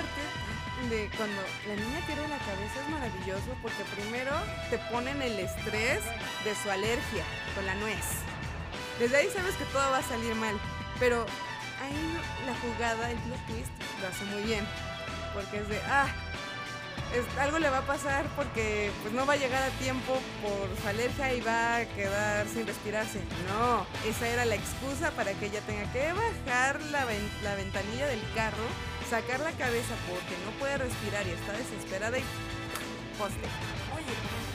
parte 0.00 0.94
de 0.94 1.10
cuando 1.16 1.42
la 1.68 1.74
niña 1.74 2.00
pierde 2.06 2.26
la 2.28 2.38
cabeza 2.38 2.80
es 2.82 2.88
maravilloso 2.88 3.50
porque 3.62 3.84
primero 3.96 4.32
te 4.70 4.78
ponen 4.90 5.20
el 5.22 5.38
estrés 5.38 6.00
de 6.44 6.54
su 6.62 6.70
alergia 6.70 7.24
con 7.54 7.66
la 7.66 7.74
nuez. 7.76 8.04
Desde 8.98 9.16
ahí 9.16 9.28
sabes 9.34 9.54
que 9.56 9.64
todo 9.66 9.90
va 9.90 9.98
a 9.98 10.02
salir 10.02 10.34
mal, 10.36 10.58
pero 10.98 11.26
ahí 11.82 12.18
la 12.46 12.54
jugada, 12.60 13.10
el 13.10 13.18
plot 13.18 13.46
twist, 13.46 13.70
lo 14.00 14.08
hace 14.08 14.24
muy 14.26 14.42
bien. 14.42 14.66
Porque 15.34 15.58
es 15.58 15.68
de, 15.68 15.80
ah, 15.88 16.06
es- 17.14 17.38
algo 17.38 17.58
le 17.58 17.68
va 17.70 17.78
a 17.78 17.86
pasar 17.86 18.24
porque 18.36 18.90
pues 19.02 19.12
no 19.14 19.26
va 19.26 19.34
a 19.34 19.36
llegar 19.36 19.62
a 19.62 19.70
tiempo 19.78 20.18
por 20.42 20.68
su 20.82 20.88
alergia 20.88 21.32
y 21.34 21.40
va 21.40 21.76
a 21.76 21.84
quedar 21.84 22.46
sin 22.48 22.66
respirarse. 22.66 23.20
No, 23.48 23.86
esa 24.08 24.28
era 24.28 24.44
la 24.44 24.54
excusa 24.54 25.10
para 25.12 25.32
que 25.34 25.46
ella 25.46 25.60
tenga 25.66 25.90
que 25.92 26.12
bajar 26.12 26.80
la, 26.90 27.04
ven- 27.04 27.30
la 27.42 27.54
ventanilla 27.54 28.06
del 28.06 28.22
carro, 28.34 28.64
sacar 29.10 29.40
la 29.40 29.50
cabeza 29.50 29.92
porque 30.08 30.36
no 30.46 30.52
puede 30.60 30.78
respirar 30.78 31.26
y 31.26 31.30
está 31.30 31.52
desesperada 31.52 32.16
y 32.16 32.22
poste. 33.18 33.40
Oye, 33.96 34.06
no 34.06 34.50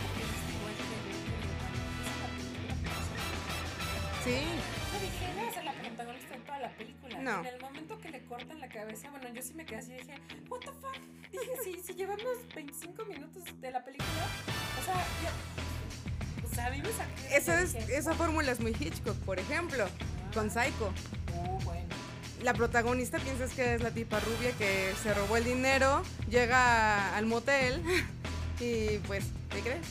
Sí, 4.24 4.41
Yo 4.93 4.99
dije, 5.01 5.49
a 5.49 5.53
ser 5.53 5.66
la 5.66 5.74
protagonista 5.74 6.36
de 6.36 6.39
toda 6.39 6.60
la 6.60 6.70
película. 6.70 7.20
No. 7.20 7.39
En 7.41 7.45
el 7.47 7.62
momento 7.62 7.99
que 7.99 8.10
le 8.10 8.24
cortan 8.24 8.62
la 8.62 8.70
cabeza, 8.70 9.10
bueno, 9.12 9.28
yo 9.34 9.41
sí 9.41 9.53
me 9.56 9.66
quedé 9.66 9.80
así 9.80 9.91
y 9.91 9.97
dije, 9.97 10.16
¿What 10.49 10.62
the 10.62 10.68
fuck? 10.68 10.97
Dije, 11.32 11.51
si, 11.62 11.84
si 11.84 11.93
llevamos 11.93 12.38
25 12.56 13.06
minutos 13.06 13.43
de 13.60 13.72
la 13.72 13.84
película, 13.84 14.28
o 14.80 14.86
sea, 14.86 14.95
yo. 15.22 16.47
O 16.49 16.56
sea, 16.56 16.68
a 16.68 16.70
mí 16.70 16.82
me 16.82 16.89
esa, 17.36 17.62
es, 17.62 17.76
esa 17.76 18.14
fórmula 18.14 18.53
es 18.53 18.62
muy 18.62 18.72
Hitchcock, 18.72 19.18
por 19.26 19.38
ejemplo, 19.38 19.86
con 20.34 20.49
Psycho. 20.49 20.93
Oh, 21.36 21.60
bueno. 21.66 22.05
La 22.43 22.53
protagonista 22.53 23.17
piensas 23.19 23.51
que 23.51 23.75
es 23.75 23.81
la 23.81 23.91
tipa 23.91 24.19
rubia 24.19 24.51
que 24.57 24.93
se 25.01 25.13
robó 25.13 25.38
el 25.38 25.45
dinero, 25.45 26.03
llega 26.29 27.15
al 27.15 27.25
motel 27.25 27.81
y 28.59 28.97
pues, 29.07 29.25
¿qué 29.49 29.61
crees? 29.61 29.88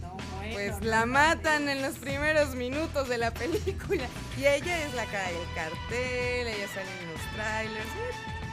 No, 0.00 0.16
bueno. 0.36 0.54
Pues 0.54 0.80
no, 0.80 0.86
la 0.86 1.06
no, 1.06 1.12
matan 1.12 1.68
en 1.68 1.82
los 1.82 1.96
primeros 1.96 2.54
minutos 2.54 3.08
de 3.08 3.18
la 3.18 3.30
película. 3.32 4.06
Y 4.38 4.46
ella 4.46 4.86
es 4.86 4.94
la 4.94 5.04
cara 5.06 5.28
del 5.28 5.54
cartel, 5.54 6.48
ella 6.48 6.68
sale 6.68 6.90
en 7.02 7.12
los 7.12 7.20
trailers. 7.34 7.86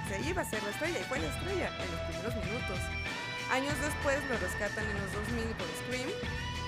Se 0.09 0.30
iba 0.30 0.41
a 0.41 0.45
ser 0.45 0.61
la 0.63 0.69
estrella 0.69 0.99
y 0.99 1.03
fue 1.03 1.19
la 1.19 1.28
estrella 1.28 1.67
en 1.67 1.91
los 1.91 2.01
primeros 2.01 2.36
minutos. 2.45 2.80
Años 3.51 3.74
después 3.82 4.17
lo 4.30 4.38
rescatan 4.38 4.84
en 4.84 4.97
los 4.99 5.13
2000 5.13 5.45
por 5.55 5.67
Scream, 5.86 6.09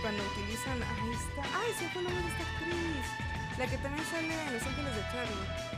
cuando 0.01 0.23
utilizan. 0.23 0.81
Ahí 0.81 1.11
está. 1.13 1.41
¡Ay, 1.57 1.71
se 1.77 1.89
fue 1.89 2.01
el 2.01 2.07
nombre 2.07 2.23
de 2.23 2.29
esta 2.31 2.43
actriz! 2.45 3.05
La 3.57 3.67
que 3.67 3.77
también 3.77 4.05
sale 4.05 4.33
en 4.33 4.53
Los 4.53 4.63
Ángeles 4.63 4.95
de 4.95 5.01
Charlie. 5.11 5.75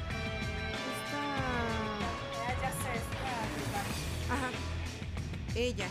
Ajá. 4.30 4.50
Ella 5.56 5.88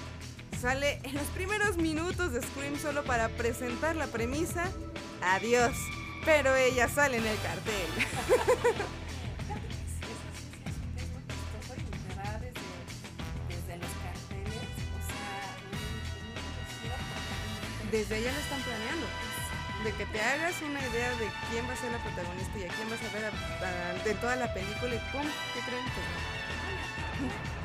sale 0.61 1.01
en 1.03 1.15
los 1.15 1.27
primeros 1.29 1.77
minutos 1.77 2.33
de 2.33 2.43
Scream 2.43 2.79
solo 2.79 3.05
para 3.05 3.29
presentar 3.31 3.97
la 3.97 4.07
premisa. 4.07 4.71
Adiós. 5.23 5.77
Pero 6.25 6.55
ella 6.57 6.89
sale 6.89 7.19
en 7.19 7.27
el 7.27 7.39
cartel. 7.41 7.87
Desde 17.93 18.19
ella 18.19 18.33
lo 18.33 18.39
están 18.39 18.61
planeando. 18.63 19.06
De 19.87 19.93
que 19.93 20.07
te 20.07 20.21
hagas 20.21 20.61
una 20.63 20.81
idea 20.81 21.11
de 21.11 21.31
quién 21.49 21.65
va 21.69 21.73
a 21.73 21.77
ser 21.77 21.93
la 21.93 21.99
protagonista 21.99 22.59
y 22.59 22.65
a 22.65 22.69
quién 22.75 22.91
vas 22.91 22.99
a 22.99 23.09
ver 23.15 23.25
a- 23.27 24.03
de 24.03 24.15
toda 24.15 24.35
la 24.35 24.53
película 24.53 24.93
y 24.97 24.99
¡pum! 25.13 25.23
¿Qué 25.55 25.61
creen? 25.61 25.85
Pues 25.95 27.56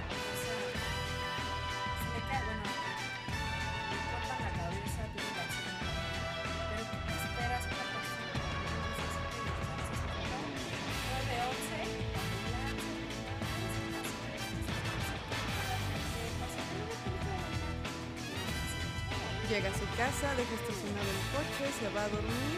a 22.02 22.10
dormir, 22.10 22.58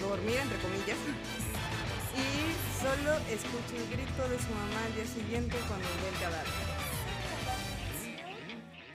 dormir 0.00 0.36
entre 0.42 0.58
comillas, 0.58 0.98
y 2.18 2.26
solo 2.82 3.12
escucha 3.30 3.76
el 3.76 3.86
grito 3.88 4.28
de 4.28 4.38
su 4.38 4.50
mamá 4.50 4.84
al 4.86 4.94
día 4.96 5.06
siguiente 5.06 5.56
cuando 5.68 5.86
ve 5.86 6.08
el 6.10 6.18
cadáver. 6.18 6.48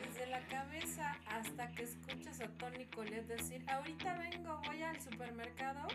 Desde 0.03 0.25
la 0.27 0.41
cabeza 0.47 1.15
hasta 1.27 1.71
que 1.71 1.83
escuchas 1.83 2.41
a 2.41 2.47
Tony 2.57 2.85
Colette 2.87 3.27
decir, 3.27 3.63
ahorita 3.69 4.17
vengo, 4.17 4.61
voy 4.65 4.83
al 4.83 4.99
supermercado. 5.01 5.87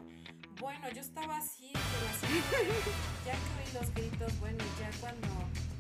Bueno, 0.59 0.91
yo 0.91 1.03
estaba 1.03 1.37
así, 1.37 1.73
la 1.75 2.13
silla, 2.27 2.59
ya 3.27 3.33
que 3.33 3.51
oí 3.61 3.69
los 3.75 3.95
gritos, 3.95 4.39
bueno, 4.39 4.65
ya 4.81 4.91
cuando 5.01 5.29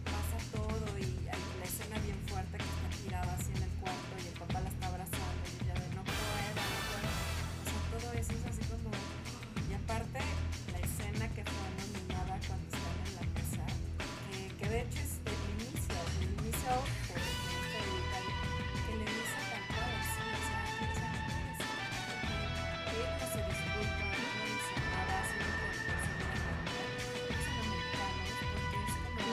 pasa 0.04 0.36
todo 0.52 0.98
y 0.98 1.26
hay 1.32 1.42
la 1.58 1.64
escena 1.64 1.98
bien 2.00 2.20
fuerte 2.26 2.58
que 2.58 2.64
está 2.64 3.02
tirada 3.02 3.32
así 3.32 3.50
en 3.54 3.63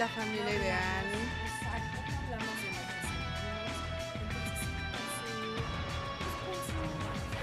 La 0.01 0.07
familia 0.07 0.49
ideal. 0.49 1.05
Exacto, 1.45 2.01
hablamos 2.17 2.55
de 2.55 2.69
sentimos, 2.73 3.05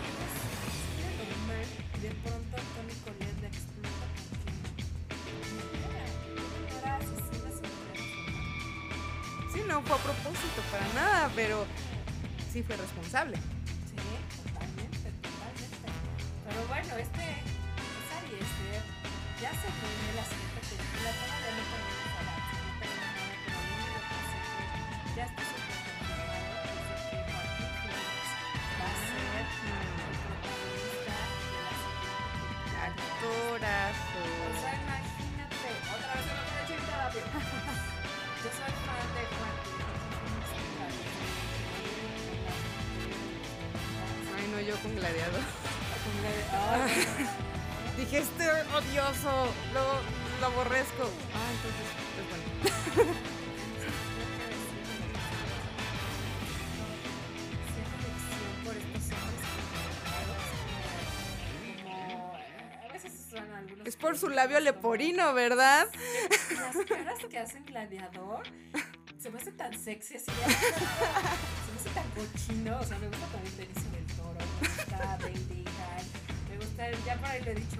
entonces 0.02 0.42
pues, 1.46 2.02
de 2.02 2.10
pronto 2.24 2.56
Tony 2.74 2.96
Colette 3.04 3.40
le 3.42 3.46
explota 3.46 4.06
porque... 4.18 4.50
Era 6.80 6.96
asesina 6.96 7.50
sin 7.52 7.70
Sí, 9.52 9.60
no 9.68 9.76
fue 9.82 9.94
a 9.94 10.00
propósito 10.00 10.60
para 10.72 10.86
nada, 10.94 11.30
pero 11.36 11.64
sí 12.52 12.64
fue 12.64 12.76
responsable. 12.76 13.38
Su 64.18 64.28
labio 64.28 64.58
leporino, 64.60 65.32
¿verdad? 65.32 65.86
las 66.56 66.86
caras 66.86 67.18
que 67.30 67.38
hacen 67.38 67.64
gladiador 67.64 68.42
se 69.16 69.30
me 69.30 69.38
hace 69.38 69.52
tan 69.52 69.78
sexy 69.78 70.16
así 70.16 70.26
se 70.26 70.30
me 70.30 71.80
hace 71.80 71.90
tan 71.94 72.08
cochino 72.10 72.78
o 72.78 72.84
sea 72.84 72.98
me 72.98 73.08
gusta 73.08 73.26
también 73.26 73.56
Benicio 73.56 73.90
del 73.90 74.06
Toro 74.16 74.38
me 74.60 74.68
gusta 74.68 75.18
Baby 75.20 75.64
me 76.48 76.56
gusta 76.56 76.90
ya 77.04 77.16
por 77.16 77.28
ahí 77.28 77.42
lo 77.42 77.50
he 77.50 77.54
dicho 77.54 77.77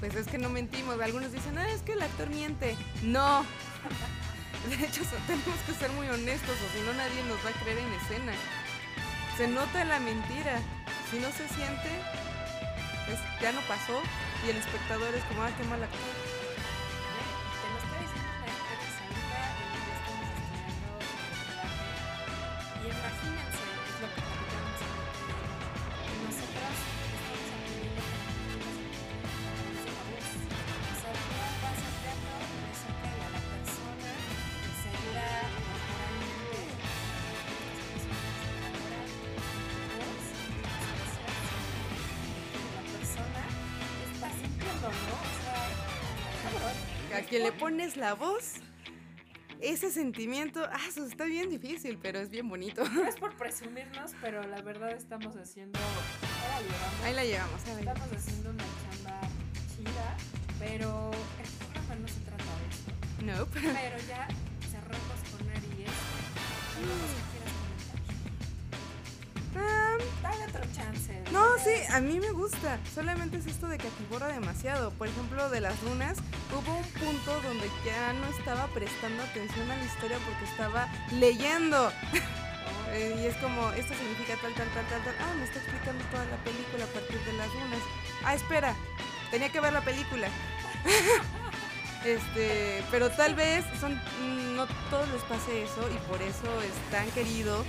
pues 0.00 0.14
es 0.14 0.26
que 0.26 0.38
no 0.38 0.48
mentimos. 0.48 1.00
Algunos 1.00 1.32
dicen, 1.32 1.58
ah, 1.58 1.68
es 1.68 1.82
que 1.82 1.92
el 1.92 2.02
actor 2.02 2.28
miente. 2.30 2.76
No. 3.02 3.44
De 4.68 4.74
hecho, 4.74 5.02
tenemos 5.26 5.58
que 5.66 5.74
ser 5.74 5.90
muy 5.92 6.08
honestos 6.08 6.50
o 6.50 6.76
si 6.76 6.84
no 6.84 6.92
nadie 6.94 7.22
nos 7.24 7.38
va 7.44 7.50
a 7.50 7.62
creer 7.62 7.78
en 7.78 7.92
escena. 7.94 8.32
Se 9.36 9.46
nota 9.48 9.84
la 9.84 10.00
mentira. 10.00 10.60
Si 11.10 11.18
no 11.18 11.28
se 11.28 11.48
siente, 11.54 11.88
pues 13.06 13.18
ya 13.40 13.52
no 13.52 13.60
pasó 13.62 14.02
y 14.46 14.50
el 14.50 14.56
espectador 14.56 15.14
es 15.14 15.24
como, 15.24 15.42
ah, 15.42 15.50
qué 15.56 15.64
mal 15.64 15.82
actor. 15.82 16.17
La 47.98 48.14
voz, 48.14 48.54
ese 49.60 49.90
sentimiento, 49.90 50.64
ah, 50.72 50.80
eso 50.88 51.04
está 51.04 51.24
bien 51.24 51.50
difícil, 51.50 51.98
pero 52.00 52.20
es 52.20 52.30
bien 52.30 52.48
bonito. 52.48 52.88
No 52.88 53.04
es 53.04 53.16
por 53.16 53.36
presumirnos, 53.36 54.12
pero 54.22 54.42
la 54.46 54.62
verdad 54.62 54.92
estamos 54.92 55.36
haciendo. 55.36 55.78
Ahí 55.80 56.62
la 56.62 56.62
llevamos. 56.62 57.04
Ahí 57.04 57.14
la 57.14 57.24
llevamos, 57.24 57.64
ahí 57.66 57.78
Estamos 57.80 58.12
haciendo 58.12 58.50
una 58.50 58.64
chamba 58.64 59.20
chida, 59.76 60.16
pero 60.58 61.10
Nope. 63.24 63.60
Pero 63.60 63.98
ya 64.06 64.28
cerramos 64.70 65.18
con 65.30 65.48
Aries. 65.50 67.27
Dale 70.22 70.44
otro 70.46 70.62
chance. 70.74 71.22
No, 71.32 71.58
sí, 71.58 71.70
a 71.90 72.00
mí 72.00 72.18
me 72.20 72.30
gusta. 72.30 72.78
Solamente 72.94 73.38
es 73.38 73.46
esto 73.46 73.68
de 73.68 73.78
que 73.78 73.88
atiborra 73.88 74.28
demasiado. 74.28 74.90
Por 74.92 75.08
ejemplo, 75.08 75.48
de 75.50 75.60
las 75.60 75.80
runas, 75.82 76.18
hubo 76.52 76.76
un 76.76 76.84
punto 76.84 77.40
donde 77.42 77.70
ya 77.84 78.12
no 78.14 78.26
estaba 78.26 78.66
prestando 78.68 79.22
atención 79.22 79.70
a 79.70 79.76
la 79.76 79.84
historia 79.84 80.18
porque 80.26 80.44
estaba 80.50 80.88
leyendo. 81.12 81.92
Eh, 82.90 83.14
y 83.22 83.26
es 83.26 83.36
como, 83.36 83.70
esto 83.72 83.92
significa 83.92 84.34
tal, 84.40 84.54
tal, 84.54 84.66
tal, 84.68 84.86
tal, 84.86 85.04
tal. 85.04 85.14
Ah, 85.20 85.34
me 85.38 85.44
está 85.44 85.58
explicando 85.58 86.02
toda 86.06 86.24
la 86.24 86.36
película 86.38 86.84
a 86.84 86.88
partir 86.88 87.20
de 87.20 87.32
las 87.34 87.52
runas. 87.52 87.80
Ah, 88.24 88.34
espera, 88.34 88.74
tenía 89.30 89.52
que 89.52 89.60
ver 89.60 89.74
la 89.74 89.82
película. 89.82 90.28
Este, 92.04 92.82
pero 92.92 93.10
tal 93.10 93.34
vez 93.34 93.64
son 93.80 94.00
no 94.54 94.66
todos 94.88 95.08
les 95.10 95.22
pase 95.22 95.64
eso 95.64 95.80
y 95.90 95.98
por 96.08 96.22
eso 96.22 96.62
es 96.62 96.90
tan 96.92 97.10
querido 97.10 97.64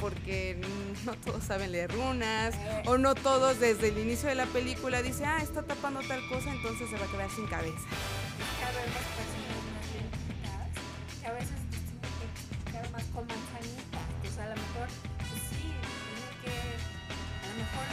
porque 0.00 0.60
no 1.06 1.14
todos 1.14 1.44
saben 1.44 1.72
leer 1.72 1.90
runas 1.92 2.54
o 2.86 2.98
no 2.98 3.14
todos 3.14 3.60
desde 3.60 3.88
el 3.88 3.98
inicio 3.98 4.28
de 4.28 4.34
la 4.34 4.46
película 4.46 5.02
dicen, 5.02 5.26
ah, 5.26 5.38
está 5.42 5.62
tapando 5.62 6.00
tal 6.00 6.26
cosa, 6.28 6.50
entonces 6.50 6.88
se 6.90 6.96
va 6.96 7.04
a 7.04 7.10
quedar 7.10 7.30
sin 7.30 7.46
cabeza. 7.46 7.86
Ya 8.60 8.68
vemos 8.72 9.02
personas 9.16 9.58
más 9.74 9.86
lentitas 9.94 11.26
a 11.26 11.32
veces 11.32 11.68
más 12.92 13.04
con 13.14 13.26
manzanitas. 13.26 14.06
O 14.22 14.34
sea, 14.34 14.44
a 14.44 14.48
lo 14.50 14.56
mejor, 14.56 14.88
pues 15.18 15.42
sí, 15.50 15.66
tiene 15.66 16.30
que, 16.42 16.54
a 16.54 17.46
lo 17.48 17.54
mejor, 17.58 17.86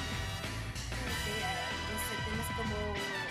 sé, 2.06 2.16
tienes 2.26 2.50
como, 2.56 3.25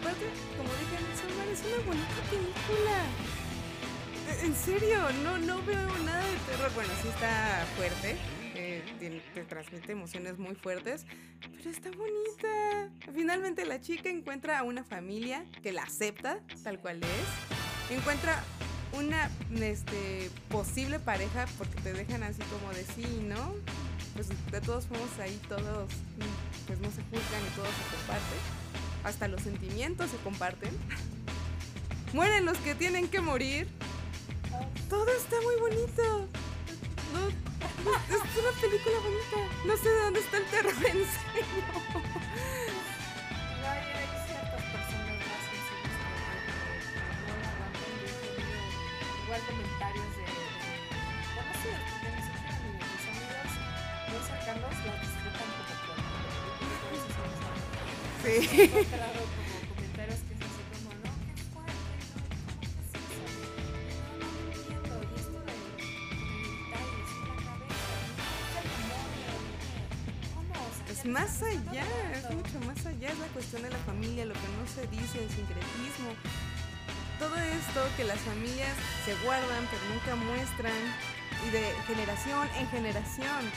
aparte, 0.00 0.26
como 0.56 0.68
dije 0.74 0.96
en 0.98 1.08
Midsommar, 1.08 1.48
es 1.48 1.60
una 1.66 1.86
bonita 1.86 2.22
película. 2.30 2.96
E- 4.28 4.46
En 4.46 4.54
serio, 4.54 4.98
no, 5.24 5.38
no 5.38 5.62
veo 5.64 5.98
nada 6.04 6.24
de 6.24 6.36
terror. 6.50 6.70
Bueno, 6.74 6.90
sí 7.02 7.08
está 7.08 7.66
fuerte, 7.76 8.16
eh, 8.54 9.22
te 9.34 9.44
transmite 9.44 9.92
emociones 9.92 10.38
muy 10.38 10.54
fuertes, 10.54 11.04
pero 11.56 11.70
está 11.70 11.90
bonita. 11.90 12.88
Finalmente 13.14 13.64
la 13.64 13.80
chica 13.80 14.08
encuentra 14.08 14.58
a 14.58 14.62
una 14.62 14.84
familia 14.84 15.44
que 15.62 15.72
la 15.72 15.82
acepta 15.82 16.38
tal 16.62 16.78
cual 16.78 17.00
es. 17.02 17.96
Encuentra 17.96 18.42
una 18.92 19.30
este, 19.60 20.30
posible 20.48 20.98
pareja 20.98 21.46
porque 21.58 21.80
te 21.80 21.92
dejan 21.92 22.22
así 22.22 22.42
como 22.44 22.72
de 22.72 22.84
sí, 22.84 23.20
¿no? 23.24 23.54
Pues 24.14 24.28
de 24.28 24.60
todos 24.60 24.90
modos 24.90 25.10
ahí 25.20 25.40
todos 25.48 25.88
pues 26.66 26.78
no 26.80 26.88
se 26.90 27.02
juzgan 27.02 27.42
y 27.46 27.54
todo 27.56 27.66
se 27.66 27.96
comparte. 27.96 28.36
Hasta 29.04 29.28
los 29.28 29.42
sentimientos 29.42 30.10
se 30.10 30.16
comparten. 30.18 30.70
Mueren 32.12 32.44
los 32.44 32.58
que 32.58 32.74
tienen 32.74 33.08
que 33.08 33.20
morir. 33.20 33.68
Todo 34.88 35.08
está 35.08 35.36
muy 35.42 35.56
bonito. 35.60 36.28
Es 38.08 38.16
una 38.16 38.60
película 38.60 38.96
bonita. 39.02 39.36
No 39.66 39.76
sé 39.76 39.88
de 39.88 40.02
dónde 40.02 40.20
está 40.20 40.36
el 40.36 40.44
terror 40.44 40.72
en 40.74 40.82
serio. 40.82 42.19
Es 58.60 58.68
así 60.44 60.62
como, 60.70 60.90
no, 61.00 61.12
qué 61.24 61.34
fuerte, 61.48 61.72
no, 62.08 62.98
¿cómo 70.34 70.84
que 70.84 70.92
es 70.92 71.06
más 71.06 71.42
allá, 71.42 71.84
es 72.12 72.30
mucho 72.34 72.60
más 72.66 72.84
allá. 72.84 73.08
Es 73.08 73.18
la 73.18 73.28
cuestión 73.28 73.62
de 73.62 73.70
la 73.70 73.78
familia, 73.78 74.26
lo 74.26 74.34
que 74.34 74.40
no 74.40 74.66
se 74.66 74.86
dice, 74.88 75.22
el 75.24 75.30
sincretismo. 75.30 76.10
Todo 77.18 77.36
esto 77.36 77.80
que 77.96 78.04
las 78.04 78.18
familias 78.20 78.76
se 79.06 79.14
guardan 79.24 79.66
pero 79.70 79.82
nunca 79.94 80.16
muestran 80.16 80.72
y 81.46 81.50
de 81.50 81.64
generación 81.86 82.46
en 82.58 82.68
generación, 82.68 83.50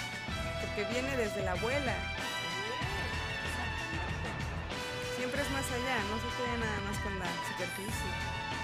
porque 0.61 0.85
viene 0.93 1.17
desde 1.17 1.43
la 1.43 1.51
abuela. 1.53 1.93
Allá, 5.73 5.97
no 6.09 6.15
se 6.21 6.29
queda 6.37 6.57
nada 6.57 6.79
más 6.81 6.97
con 6.99 7.17
la 7.17 7.25
superficie. 7.49 8.62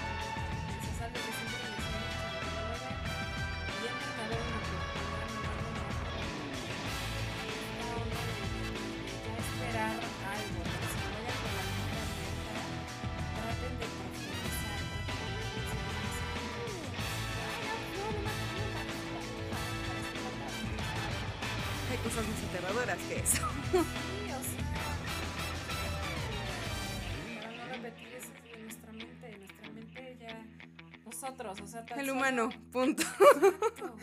Humano, 32.30 32.50
punto. 32.72 33.02
Exacto, 33.02 33.96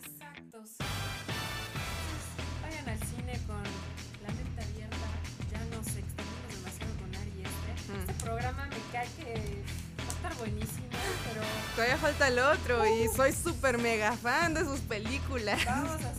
exacto. 0.00 0.64
sí. 0.66 0.76
Entonces, 0.78 0.86
vayan 2.62 2.88
al 2.88 2.98
cine 2.98 3.40
con 3.46 3.62
la 4.22 4.28
mente 4.34 4.62
abierta, 4.62 5.06
ya 5.50 5.64
nos 5.76 5.86
extendimos 5.86 6.48
demasiado 6.56 6.92
con 7.00 7.14
Ari 7.14 7.32
y 7.38 7.42
este. 7.42 7.92
Mm. 7.92 8.00
Este 8.00 8.24
programa 8.24 8.66
me 8.66 8.92
cae 8.92 9.08
que 9.18 9.62
va 9.98 10.08
a 10.08 10.16
estar 10.16 10.34
buenísimo, 10.36 10.88
pero 11.28 11.42
Todavía 11.76 11.96
falta 11.98 12.28
el 12.28 12.38
otro 12.38 12.86
y 12.86 13.08
soy 13.08 13.32
súper 13.32 13.78
mega 13.78 14.12
fan 14.16 14.54
de 14.54 14.64
sus 14.64 14.80
películas. 14.80 15.64
vamos 15.64 16.04
a 16.04 16.11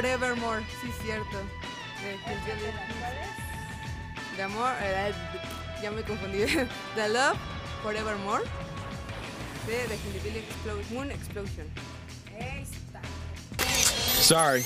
Forevermore, 0.00 0.62
sí, 0.80 0.90
cierto. 1.04 1.36
Eh, 2.02 2.18
que 2.24 2.30
yo 2.48 2.54
le- 2.54 2.72
¿Cuál 3.00 3.12
es? 3.18 4.36
De 4.36 4.42
amor, 4.42 4.72
eh, 4.80 5.12
ya 5.82 5.90
me 5.90 6.00
confundí. 6.02 6.38
The 6.94 7.08
Love, 7.10 7.36
Forevermore. 7.82 8.44
De 9.66 9.76
The 9.88 9.96
Hillbilly 9.96 10.42
Explo- 10.48 10.90
Moon 10.94 11.10
Explosion. 11.10 11.66
Sorry. 14.22 14.64